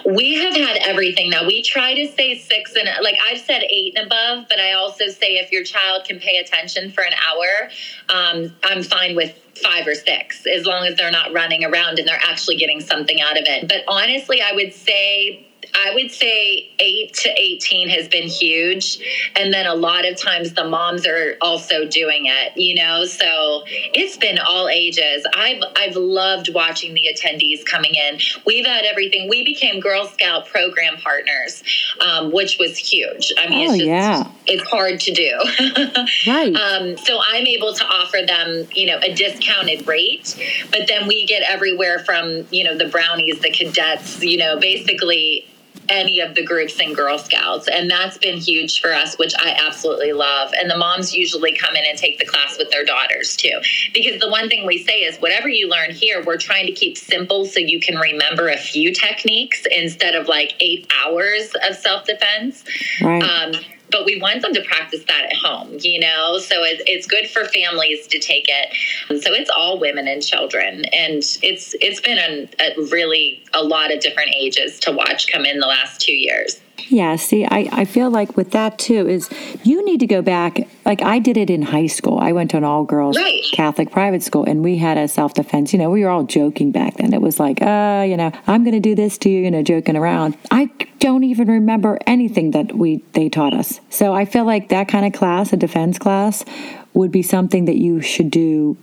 We 0.05 0.35
have 0.35 0.55
had 0.55 0.77
everything. 0.77 1.29
Now 1.29 1.45
we 1.45 1.61
try 1.61 1.93
to 1.95 2.07
say 2.11 2.37
six 2.37 2.75
and 2.75 2.89
like 3.01 3.15
I've 3.25 3.39
said 3.39 3.63
eight 3.69 3.97
and 3.97 4.07
above, 4.07 4.47
but 4.49 4.59
I 4.59 4.73
also 4.73 5.07
say 5.07 5.37
if 5.37 5.51
your 5.51 5.63
child 5.63 6.05
can 6.05 6.19
pay 6.19 6.37
attention 6.37 6.91
for 6.91 7.03
an 7.03 7.13
hour, 7.13 7.69
um, 8.09 8.55
I'm 8.63 8.83
fine 8.83 9.15
with 9.15 9.37
five 9.55 9.87
or 9.87 9.95
six 9.95 10.45
as 10.45 10.65
long 10.65 10.85
as 10.85 10.95
they're 10.95 11.11
not 11.11 11.33
running 11.33 11.63
around 11.63 11.99
and 11.99 12.07
they're 12.07 12.19
actually 12.21 12.57
getting 12.57 12.79
something 12.81 13.21
out 13.21 13.37
of 13.37 13.45
it. 13.47 13.67
But 13.67 13.83
honestly, 13.87 14.41
I 14.41 14.53
would 14.53 14.73
say 14.73 15.46
I 15.75 15.93
would 15.93 16.11
say 16.11 16.69
eight 16.79 17.13
to 17.15 17.29
18 17.35 17.89
has 17.89 18.07
been 18.07 18.27
huge. 18.27 18.99
And 19.35 19.53
then 19.53 19.65
a 19.65 19.75
lot 19.75 20.05
of 20.07 20.17
times 20.17 20.53
the 20.53 20.67
moms 20.67 21.05
are 21.07 21.37
also 21.41 21.87
doing 21.87 22.25
it, 22.25 22.53
you 22.57 22.75
know? 22.75 23.05
So 23.05 23.63
it's 23.65 24.17
been 24.17 24.37
all 24.39 24.67
ages. 24.69 25.25
I've, 25.35 25.61
I've 25.75 25.95
loved 25.95 26.53
watching 26.53 26.93
the 26.93 27.07
attendees 27.13 27.65
coming 27.65 27.95
in. 27.95 28.19
We've 28.45 28.65
had 28.65 28.85
everything. 28.85 29.29
We 29.29 29.43
became 29.43 29.79
Girl 29.79 30.07
Scout 30.07 30.47
program 30.47 30.97
partners, 30.97 31.63
um, 32.01 32.31
which 32.31 32.57
was 32.59 32.77
huge. 32.77 33.31
I 33.37 33.49
mean, 33.49 33.57
Oh, 33.69 33.73
it's 33.73 33.77
just, 33.77 33.85
yeah. 33.87 34.31
it's 34.45 34.63
hard 34.69 34.99
to 35.01 35.11
do. 35.13 35.31
Right. 36.27 36.53
Um, 36.55 36.97
so 36.97 37.19
I'm 37.25 37.45
able 37.45 37.73
to 37.73 37.83
offer 37.85 38.19
them, 38.25 38.67
you 38.73 38.87
know, 38.87 38.97
a 39.01 39.13
discounted 39.13 39.87
rate, 39.87 40.35
but 40.71 40.87
then 40.87 41.07
we 41.07 41.25
get 41.25 41.43
everywhere 41.43 41.99
from, 41.99 42.45
you 42.51 42.63
know, 42.63 42.77
the 42.77 42.87
brownies, 42.87 43.39
the 43.39 43.51
cadets, 43.51 44.21
you 44.23 44.37
know, 44.37 44.59
basically 44.59 45.47
any 45.89 46.19
of 46.19 46.35
the 46.35 46.43
groups 46.43 46.79
in 46.79 46.93
Girl 46.93 47.17
Scouts. 47.17 47.67
And 47.67 47.89
that's 47.89 48.17
been 48.17 48.37
huge 48.37 48.81
for 48.81 48.93
us, 48.93 49.17
which 49.17 49.33
I 49.37 49.57
absolutely 49.65 50.13
love. 50.13 50.51
And 50.59 50.69
the 50.69 50.77
moms 50.77 51.13
usually 51.13 51.55
come 51.55 51.75
in 51.75 51.83
and 51.87 51.97
take 51.97 52.19
the 52.19 52.25
class 52.25 52.57
with 52.57 52.69
their 52.71 52.85
daughters 52.85 53.35
too. 53.35 53.59
Because 53.93 54.19
the 54.19 54.29
one 54.29 54.49
thing 54.49 54.65
we 54.65 54.83
say 54.83 55.03
is 55.03 55.17
whatever 55.17 55.49
you 55.49 55.69
learn 55.69 55.91
here, 55.91 56.23
we're 56.23 56.37
trying 56.37 56.65
to 56.67 56.71
keep 56.71 56.97
simple 56.97 57.45
so 57.45 57.59
you 57.59 57.79
can 57.79 57.95
remember 57.97 58.49
a 58.49 58.57
few 58.57 58.93
techniques 58.93 59.65
instead 59.75 60.15
of 60.15 60.27
like 60.27 60.53
eight 60.59 60.91
hours 61.03 61.53
of 61.67 61.75
self 61.75 62.05
defense. 62.05 62.63
right. 63.01 63.23
Um, 63.23 63.53
but 63.91 64.05
we 64.05 64.19
want 64.19 64.41
them 64.41 64.53
to 64.53 64.61
practice 64.63 65.03
that 65.05 65.25
at 65.25 65.37
home, 65.37 65.77
you 65.81 65.99
know? 65.99 66.37
So 66.39 66.63
it, 66.63 66.81
it's 66.85 67.07
good 67.07 67.29
for 67.29 67.45
families 67.45 68.07
to 68.07 68.19
take 68.19 68.45
it. 68.47 69.21
So 69.21 69.33
it's 69.33 69.49
all 69.49 69.79
women 69.79 70.07
and 70.07 70.21
children. 70.21 70.85
And 70.93 71.23
it's 71.41 71.75
it's 71.81 72.01
been 72.01 72.17
a 72.59 72.81
really 72.91 73.43
a 73.53 73.63
lot 73.63 73.93
of 73.93 73.99
different 73.99 74.31
ages 74.35 74.79
to 74.81 74.91
watch 74.91 75.31
come 75.31 75.45
in 75.45 75.59
the 75.59 75.67
last 75.67 76.01
two 76.01 76.13
years. 76.13 76.59
Yeah, 76.89 77.15
see, 77.15 77.45
I, 77.45 77.67
I 77.71 77.85
feel 77.85 78.09
like 78.09 78.37
with 78.37 78.51
that 78.51 78.77
too 78.77 79.07
is 79.07 79.29
you 79.63 79.83
need 79.83 79.99
to 79.99 80.07
go 80.07 80.21
back. 80.21 80.67
Like 80.85 81.01
I 81.01 81.19
did 81.19 81.37
it 81.37 81.49
in 81.49 81.61
high 81.61 81.87
school. 81.87 82.19
I 82.19 82.31
went 82.31 82.51
to 82.51 82.57
an 82.57 82.63
all 82.63 82.83
girls 82.83 83.17
Right. 83.17 83.43
Catholic 83.51 83.91
private 83.91 84.23
school 84.23 84.45
and 84.45 84.63
we 84.63 84.77
had 84.77 84.97
a 84.97 85.07
self 85.07 85.33
defense. 85.33 85.73
You 85.73 85.79
know, 85.79 85.89
we 85.89 86.03
were 86.03 86.09
all 86.09 86.23
joking 86.23 86.71
back 86.71 86.97
then. 86.97 87.13
It 87.13 87.21
was 87.21 87.39
like, 87.39 87.61
uh, 87.61 88.05
you 88.07 88.15
know, 88.15 88.31
I'm 88.45 88.63
going 88.63 88.75
to 88.75 88.79
do 88.79 88.95
this 88.95 89.17
to 89.19 89.29
you, 89.29 89.41
you 89.41 89.51
know, 89.51 89.63
joking 89.63 89.97
around. 89.97 90.37
I 90.51 90.69
don't 90.99 91.23
even 91.23 91.47
remember 91.47 91.99
anything 92.07 92.51
that 92.51 92.75
we 92.75 93.03
they 93.13 93.29
taught 93.29 93.53
us. 93.53 93.79
So 93.89 94.13
I 94.13 94.25
feel 94.25 94.45
like 94.45 94.69
that 94.69 94.87
kind 94.87 95.05
of 95.05 95.13
class, 95.13 95.51
a 95.53 95.57
defense 95.57 95.97
class, 95.99 96.45
would 96.93 97.11
be 97.11 97.21
something 97.21 97.65
that 97.65 97.77
you 97.77 98.01
should 98.01 98.31
do 98.31 98.77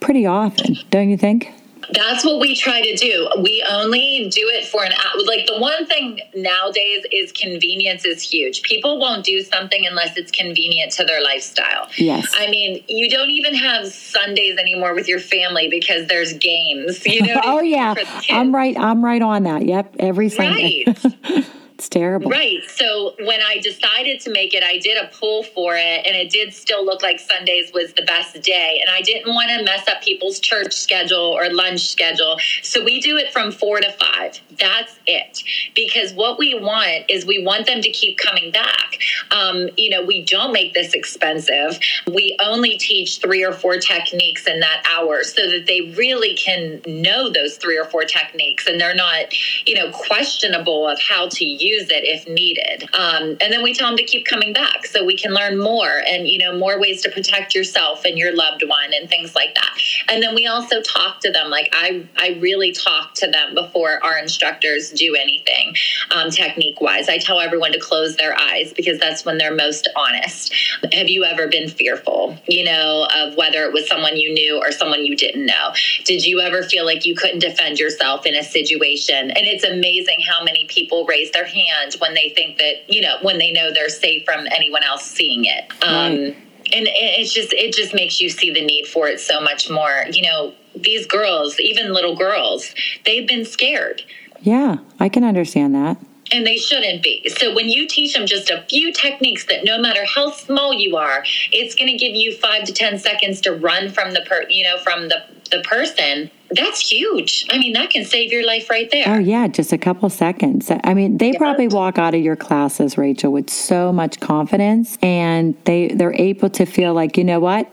pretty 0.00 0.26
often, 0.26 0.76
don't 0.90 1.10
you 1.10 1.16
think? 1.16 1.52
That's 1.92 2.24
what 2.24 2.40
we 2.40 2.54
try 2.54 2.80
to 2.82 2.96
do. 2.96 3.28
We 3.38 3.64
only 3.68 4.28
do 4.30 4.48
it 4.48 4.66
for 4.66 4.84
an 4.84 4.92
hour. 4.92 5.22
Like 5.24 5.46
the 5.46 5.58
one 5.58 5.86
thing 5.86 6.20
nowadays 6.34 7.04
is 7.12 7.32
convenience 7.32 8.04
is 8.04 8.22
huge. 8.22 8.62
People 8.62 8.98
won't 8.98 9.24
do 9.24 9.42
something 9.42 9.86
unless 9.86 10.16
it's 10.16 10.30
convenient 10.30 10.92
to 10.92 11.04
their 11.04 11.22
lifestyle. 11.22 11.88
Yes. 11.96 12.32
I 12.36 12.50
mean, 12.50 12.84
you 12.88 13.08
don't 13.08 13.30
even 13.30 13.54
have 13.54 13.86
Sundays 13.88 14.58
anymore 14.58 14.94
with 14.94 15.08
your 15.08 15.20
family 15.20 15.68
because 15.68 16.06
there's 16.06 16.32
games. 16.34 17.06
You 17.10 17.26
know. 17.26 17.40
oh 17.44 17.60
yeah, 17.60 17.94
for 17.94 18.00
the 18.00 18.06
kids. 18.06 18.26
I'm 18.30 18.54
right. 18.54 18.78
I'm 18.78 19.04
right 19.04 19.20
on 19.20 19.42
that. 19.42 19.66
Yep, 19.66 19.96
every 19.98 20.28
Sunday. 20.28 20.84
Right. 20.86 21.46
it's 21.80 21.88
terrible. 21.88 22.30
Right. 22.30 22.62
So 22.68 23.14
when 23.20 23.40
I 23.40 23.56
decided 23.62 24.20
to 24.20 24.30
make 24.30 24.52
it, 24.52 24.62
I 24.62 24.76
did 24.78 25.02
a 25.02 25.08
poll 25.14 25.42
for 25.42 25.76
it, 25.76 26.06
and 26.06 26.14
it 26.14 26.28
did 26.28 26.52
still 26.52 26.84
look 26.84 27.02
like 27.02 27.18
Sundays 27.18 27.72
was 27.72 27.94
the 27.94 28.02
best 28.02 28.40
day. 28.42 28.82
And 28.82 28.94
I 28.94 29.00
didn't 29.00 29.32
want 29.32 29.48
to 29.48 29.64
mess 29.64 29.88
up 29.88 30.02
people's 30.02 30.40
church 30.40 30.74
schedule 30.74 31.18
or 31.18 31.50
lunch 31.50 31.88
schedule. 31.88 32.36
So 32.62 32.84
we 32.84 33.00
do 33.00 33.16
it 33.16 33.32
from 33.32 33.50
four 33.50 33.80
to 33.80 33.90
five. 33.92 34.38
That's 34.58 34.98
it. 35.06 35.42
Because 35.74 36.12
what 36.12 36.38
we 36.38 36.60
want 36.60 37.06
is 37.08 37.24
we 37.24 37.42
want 37.42 37.64
them 37.64 37.80
to 37.80 37.90
keep 37.90 38.18
coming 38.18 38.50
back. 38.52 38.98
Um, 39.30 39.70
you 39.78 39.88
know, 39.88 40.04
we 40.04 40.22
don't 40.22 40.52
make 40.52 40.74
this 40.74 40.92
expensive. 40.92 41.78
We 42.12 42.36
only 42.42 42.76
teach 42.76 43.20
three 43.20 43.42
or 43.42 43.52
four 43.52 43.78
techniques 43.78 44.46
in 44.46 44.60
that 44.60 44.84
hour 44.86 45.22
so 45.22 45.48
that 45.48 45.64
they 45.66 45.94
really 45.96 46.36
can 46.36 46.82
know 46.86 47.30
those 47.32 47.56
three 47.56 47.78
or 47.78 47.86
four 47.86 48.04
techniques 48.04 48.66
and 48.66 48.78
they're 48.78 48.94
not, 48.94 49.32
you 49.66 49.74
know, 49.74 49.90
questionable 49.92 50.86
of 50.86 51.00
how 51.00 51.28
to 51.28 51.44
use 51.46 51.69
it 51.90 52.04
if 52.04 52.28
needed. 52.28 52.88
Um, 52.94 53.36
and 53.40 53.52
then 53.52 53.62
we 53.62 53.72
tell 53.72 53.88
them 53.88 53.96
to 53.96 54.04
keep 54.04 54.26
coming 54.26 54.52
back 54.52 54.86
so 54.86 55.04
we 55.04 55.16
can 55.16 55.32
learn 55.32 55.58
more 55.58 56.02
and, 56.06 56.26
you 56.26 56.38
know, 56.38 56.56
more 56.56 56.80
ways 56.80 57.02
to 57.02 57.10
protect 57.10 57.54
yourself 57.54 58.04
and 58.04 58.18
your 58.18 58.34
loved 58.34 58.62
one 58.66 58.92
and 58.92 59.08
things 59.08 59.34
like 59.34 59.54
that. 59.54 59.78
And 60.08 60.22
then 60.22 60.34
we 60.34 60.46
also 60.46 60.82
talk 60.82 61.20
to 61.20 61.30
them. 61.30 61.50
Like 61.50 61.68
I, 61.72 62.04
I 62.16 62.38
really 62.40 62.72
talk 62.72 63.14
to 63.14 63.30
them 63.30 63.54
before 63.54 64.04
our 64.04 64.18
instructors 64.18 64.90
do 64.90 65.14
anything 65.14 65.74
um, 66.10 66.30
technique 66.30 66.80
wise. 66.80 67.08
I 67.08 67.18
tell 67.18 67.40
everyone 67.40 67.72
to 67.72 67.80
close 67.80 68.16
their 68.16 68.36
eyes 68.38 68.72
because 68.72 68.98
that's 68.98 69.24
when 69.24 69.38
they're 69.38 69.54
most 69.54 69.88
honest. 69.96 70.54
Have 70.92 71.08
you 71.08 71.24
ever 71.24 71.48
been 71.48 71.68
fearful, 71.68 72.36
you 72.46 72.64
know, 72.64 73.06
of 73.16 73.36
whether 73.36 73.64
it 73.64 73.72
was 73.72 73.86
someone 73.86 74.16
you 74.16 74.32
knew 74.32 74.58
or 74.58 74.72
someone 74.72 75.04
you 75.04 75.16
didn't 75.16 75.46
know? 75.46 75.72
Did 76.04 76.26
you 76.26 76.40
ever 76.40 76.62
feel 76.62 76.84
like 76.84 77.06
you 77.06 77.14
couldn't 77.14 77.40
defend 77.40 77.78
yourself 77.78 78.26
in 78.26 78.34
a 78.34 78.42
situation? 78.42 79.30
And 79.30 79.46
it's 79.46 79.64
amazing 79.64 80.20
how 80.28 80.42
many 80.42 80.66
people 80.66 81.04
raise 81.06 81.30
their 81.30 81.44
hand 81.44 81.59
when 81.98 82.14
they 82.14 82.30
think 82.34 82.58
that, 82.58 82.88
you 82.88 83.00
know, 83.00 83.16
when 83.22 83.38
they 83.38 83.52
know 83.52 83.72
they're 83.72 83.88
safe 83.88 84.24
from 84.24 84.46
anyone 84.50 84.82
else 84.84 85.04
seeing 85.04 85.44
it. 85.44 85.64
Um, 85.82 85.90
Right. 85.90 86.36
and 86.72 86.86
it- 86.86 87.20
it's 87.20 87.32
just 87.34 87.52
it 87.52 87.74
just 87.74 87.92
makes 87.94 88.20
you 88.20 88.28
see 88.28 88.50
the 88.52 88.60
need 88.60 88.86
for 88.86 89.08
it 89.08 89.18
so 89.18 89.40
much 89.40 89.68
more 89.68 90.06
you 90.12 90.22
know 90.22 90.52
these 90.76 91.04
girls 91.06 91.58
even 91.58 91.92
little 91.92 92.14
girls 92.14 92.72
they've 93.04 93.26
been 93.26 93.44
scared 93.44 94.02
Yeah, 94.42 94.76
I 95.00 95.08
can 95.08 95.24
understand 95.24 95.74
that. 95.74 95.96
and 96.30 96.46
they 96.46 96.56
shouldn't 96.58 97.02
be 97.02 97.28
so 97.28 97.52
when 97.54 97.68
you 97.68 97.88
teach 97.88 98.12
them 98.14 98.24
just 98.26 98.50
a 98.50 98.62
few 98.68 98.92
techniques 98.92 99.46
that 99.46 99.64
no 99.64 99.78
matter 99.80 100.04
how 100.04 100.30
small 100.30 100.72
you 100.72 100.96
are 100.96 101.24
it's 101.50 101.74
going 101.74 101.88
to 101.90 101.96
give 101.96 102.14
you 102.14 102.36
five 102.36 102.62
to 102.64 102.72
ten 102.72 102.98
seconds 102.98 103.40
to 103.40 103.50
run 103.52 103.90
from 103.90 104.12
the 104.12 104.20
per 104.20 104.44
you 104.48 104.62
know 104.62 104.78
from 104.78 105.08
the 105.08 105.24
the 105.50 105.60
person 105.62 106.30
that's 106.52 106.90
huge 106.90 107.46
i 107.50 107.58
mean 107.58 107.72
that 107.72 107.90
can 107.90 108.04
save 108.04 108.32
your 108.32 108.44
life 108.46 108.68
right 108.70 108.90
there 108.90 109.04
Oh 109.06 109.18
yeah, 109.18 109.48
just 109.48 109.72
a 109.72 109.78
couple 109.78 110.08
seconds. 110.08 110.70
I 110.84 110.94
mean, 110.94 111.18
they 111.18 111.32
probably 111.32 111.66
walk 111.68 111.98
out 111.98 112.14
of 112.14 112.20
your 112.20 112.36
classes, 112.36 112.96
Rachel, 112.96 113.32
with 113.32 113.50
so 113.50 113.92
much 113.92 114.20
confidence, 114.20 114.96
and 115.02 115.56
they 115.64 115.88
they're 115.88 116.14
able 116.14 116.48
to 116.50 116.64
feel 116.64 116.94
like, 116.94 117.16
you 117.16 117.24
know 117.24 117.40
what, 117.40 117.72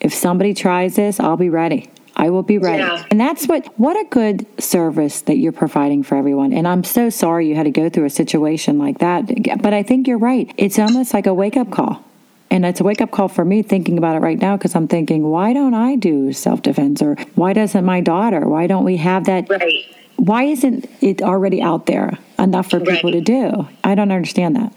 if 0.00 0.12
somebody 0.12 0.54
tries 0.54 0.96
this, 0.96 1.20
I'll 1.20 1.36
be 1.36 1.50
ready. 1.50 1.88
I 2.16 2.30
will 2.30 2.42
be 2.42 2.58
ready. 2.58 2.82
Yeah. 2.82 3.04
And 3.10 3.20
that's 3.20 3.46
what 3.46 3.66
what 3.78 3.96
a 3.96 4.04
good 4.10 4.46
service 4.60 5.22
that 5.22 5.36
you're 5.36 5.52
providing 5.52 6.02
for 6.02 6.16
everyone. 6.16 6.52
And 6.52 6.66
I'm 6.66 6.84
so 6.84 7.10
sorry 7.10 7.48
you 7.48 7.54
had 7.54 7.64
to 7.64 7.70
go 7.70 7.88
through 7.88 8.06
a 8.06 8.10
situation 8.10 8.78
like 8.78 8.98
that. 8.98 9.60
But 9.62 9.72
I 9.72 9.82
think 9.82 10.08
you're 10.08 10.18
right. 10.18 10.52
It's 10.56 10.78
almost 10.78 11.14
like 11.14 11.26
a 11.26 11.34
wake 11.34 11.56
up 11.56 11.70
call. 11.70 12.04
And 12.52 12.66
it's 12.66 12.80
a 12.80 12.84
wake 12.84 13.00
up 13.00 13.10
call 13.10 13.28
for 13.28 13.46
me 13.46 13.62
thinking 13.62 13.96
about 13.96 14.14
it 14.14 14.18
right 14.18 14.38
now 14.38 14.58
because 14.58 14.76
I'm 14.76 14.86
thinking, 14.86 15.22
why 15.22 15.54
don't 15.54 15.72
I 15.72 15.96
do 15.96 16.34
self 16.34 16.60
defense? 16.60 17.00
Or 17.00 17.14
why 17.34 17.54
doesn't 17.54 17.82
my 17.82 18.02
daughter? 18.02 18.46
Why 18.46 18.66
don't 18.66 18.84
we 18.84 18.98
have 18.98 19.24
that? 19.24 19.48
right 19.48 19.86
Why 20.16 20.42
isn't 20.42 20.86
it 21.00 21.22
already 21.22 21.62
out 21.62 21.86
there 21.86 22.18
enough 22.38 22.68
for 22.68 22.78
people 22.80 23.10
to 23.10 23.22
do? 23.22 23.66
I 23.82 23.94
don't 23.94 24.12
understand 24.12 24.56
that. 24.56 24.74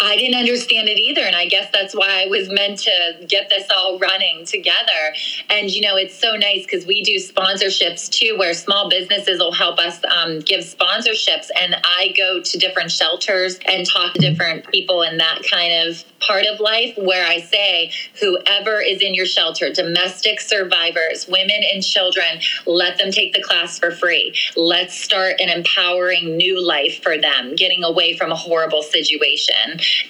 I 0.00 0.16
didn't 0.16 0.38
understand 0.38 0.88
it 0.88 0.98
either. 0.98 1.22
And 1.22 1.36
I 1.36 1.46
guess 1.46 1.70
that's 1.72 1.94
why 1.94 2.24
I 2.24 2.26
was 2.28 2.48
meant 2.48 2.78
to 2.80 3.26
get 3.28 3.48
this 3.48 3.66
all 3.74 3.98
running 3.98 4.44
together. 4.44 5.14
And, 5.50 5.70
you 5.70 5.80
know, 5.82 5.96
it's 5.96 6.14
so 6.14 6.36
nice 6.36 6.62
because 6.62 6.86
we 6.86 7.02
do 7.02 7.16
sponsorships 7.16 8.10
too, 8.10 8.36
where 8.38 8.54
small 8.54 8.88
businesses 8.88 9.38
will 9.38 9.52
help 9.52 9.78
us 9.78 10.00
um, 10.04 10.40
give 10.40 10.60
sponsorships. 10.60 11.48
And 11.60 11.76
I 11.84 12.14
go 12.16 12.40
to 12.42 12.58
different 12.58 12.90
shelters 12.90 13.58
and 13.66 13.86
talk 13.86 14.14
to 14.14 14.20
different 14.20 14.66
people 14.68 15.02
in 15.02 15.18
that 15.18 15.42
kind 15.50 15.88
of 15.88 16.04
part 16.20 16.46
of 16.46 16.60
life 16.60 16.94
where 16.96 17.26
I 17.26 17.40
say, 17.40 17.92
whoever 18.20 18.80
is 18.80 19.00
in 19.02 19.14
your 19.14 19.26
shelter, 19.26 19.72
domestic 19.72 20.40
survivors, 20.40 21.26
women 21.28 21.60
and 21.72 21.82
children, 21.82 22.40
let 22.66 22.98
them 22.98 23.10
take 23.10 23.32
the 23.32 23.42
class 23.42 23.78
for 23.78 23.90
free. 23.90 24.34
Let's 24.56 24.98
start 24.98 25.40
an 25.40 25.48
empowering 25.48 26.36
new 26.36 26.64
life 26.64 27.02
for 27.02 27.18
them, 27.18 27.54
getting 27.54 27.84
away 27.84 28.16
from 28.16 28.32
a 28.32 28.36
horrible 28.36 28.82
situation, 28.82 29.54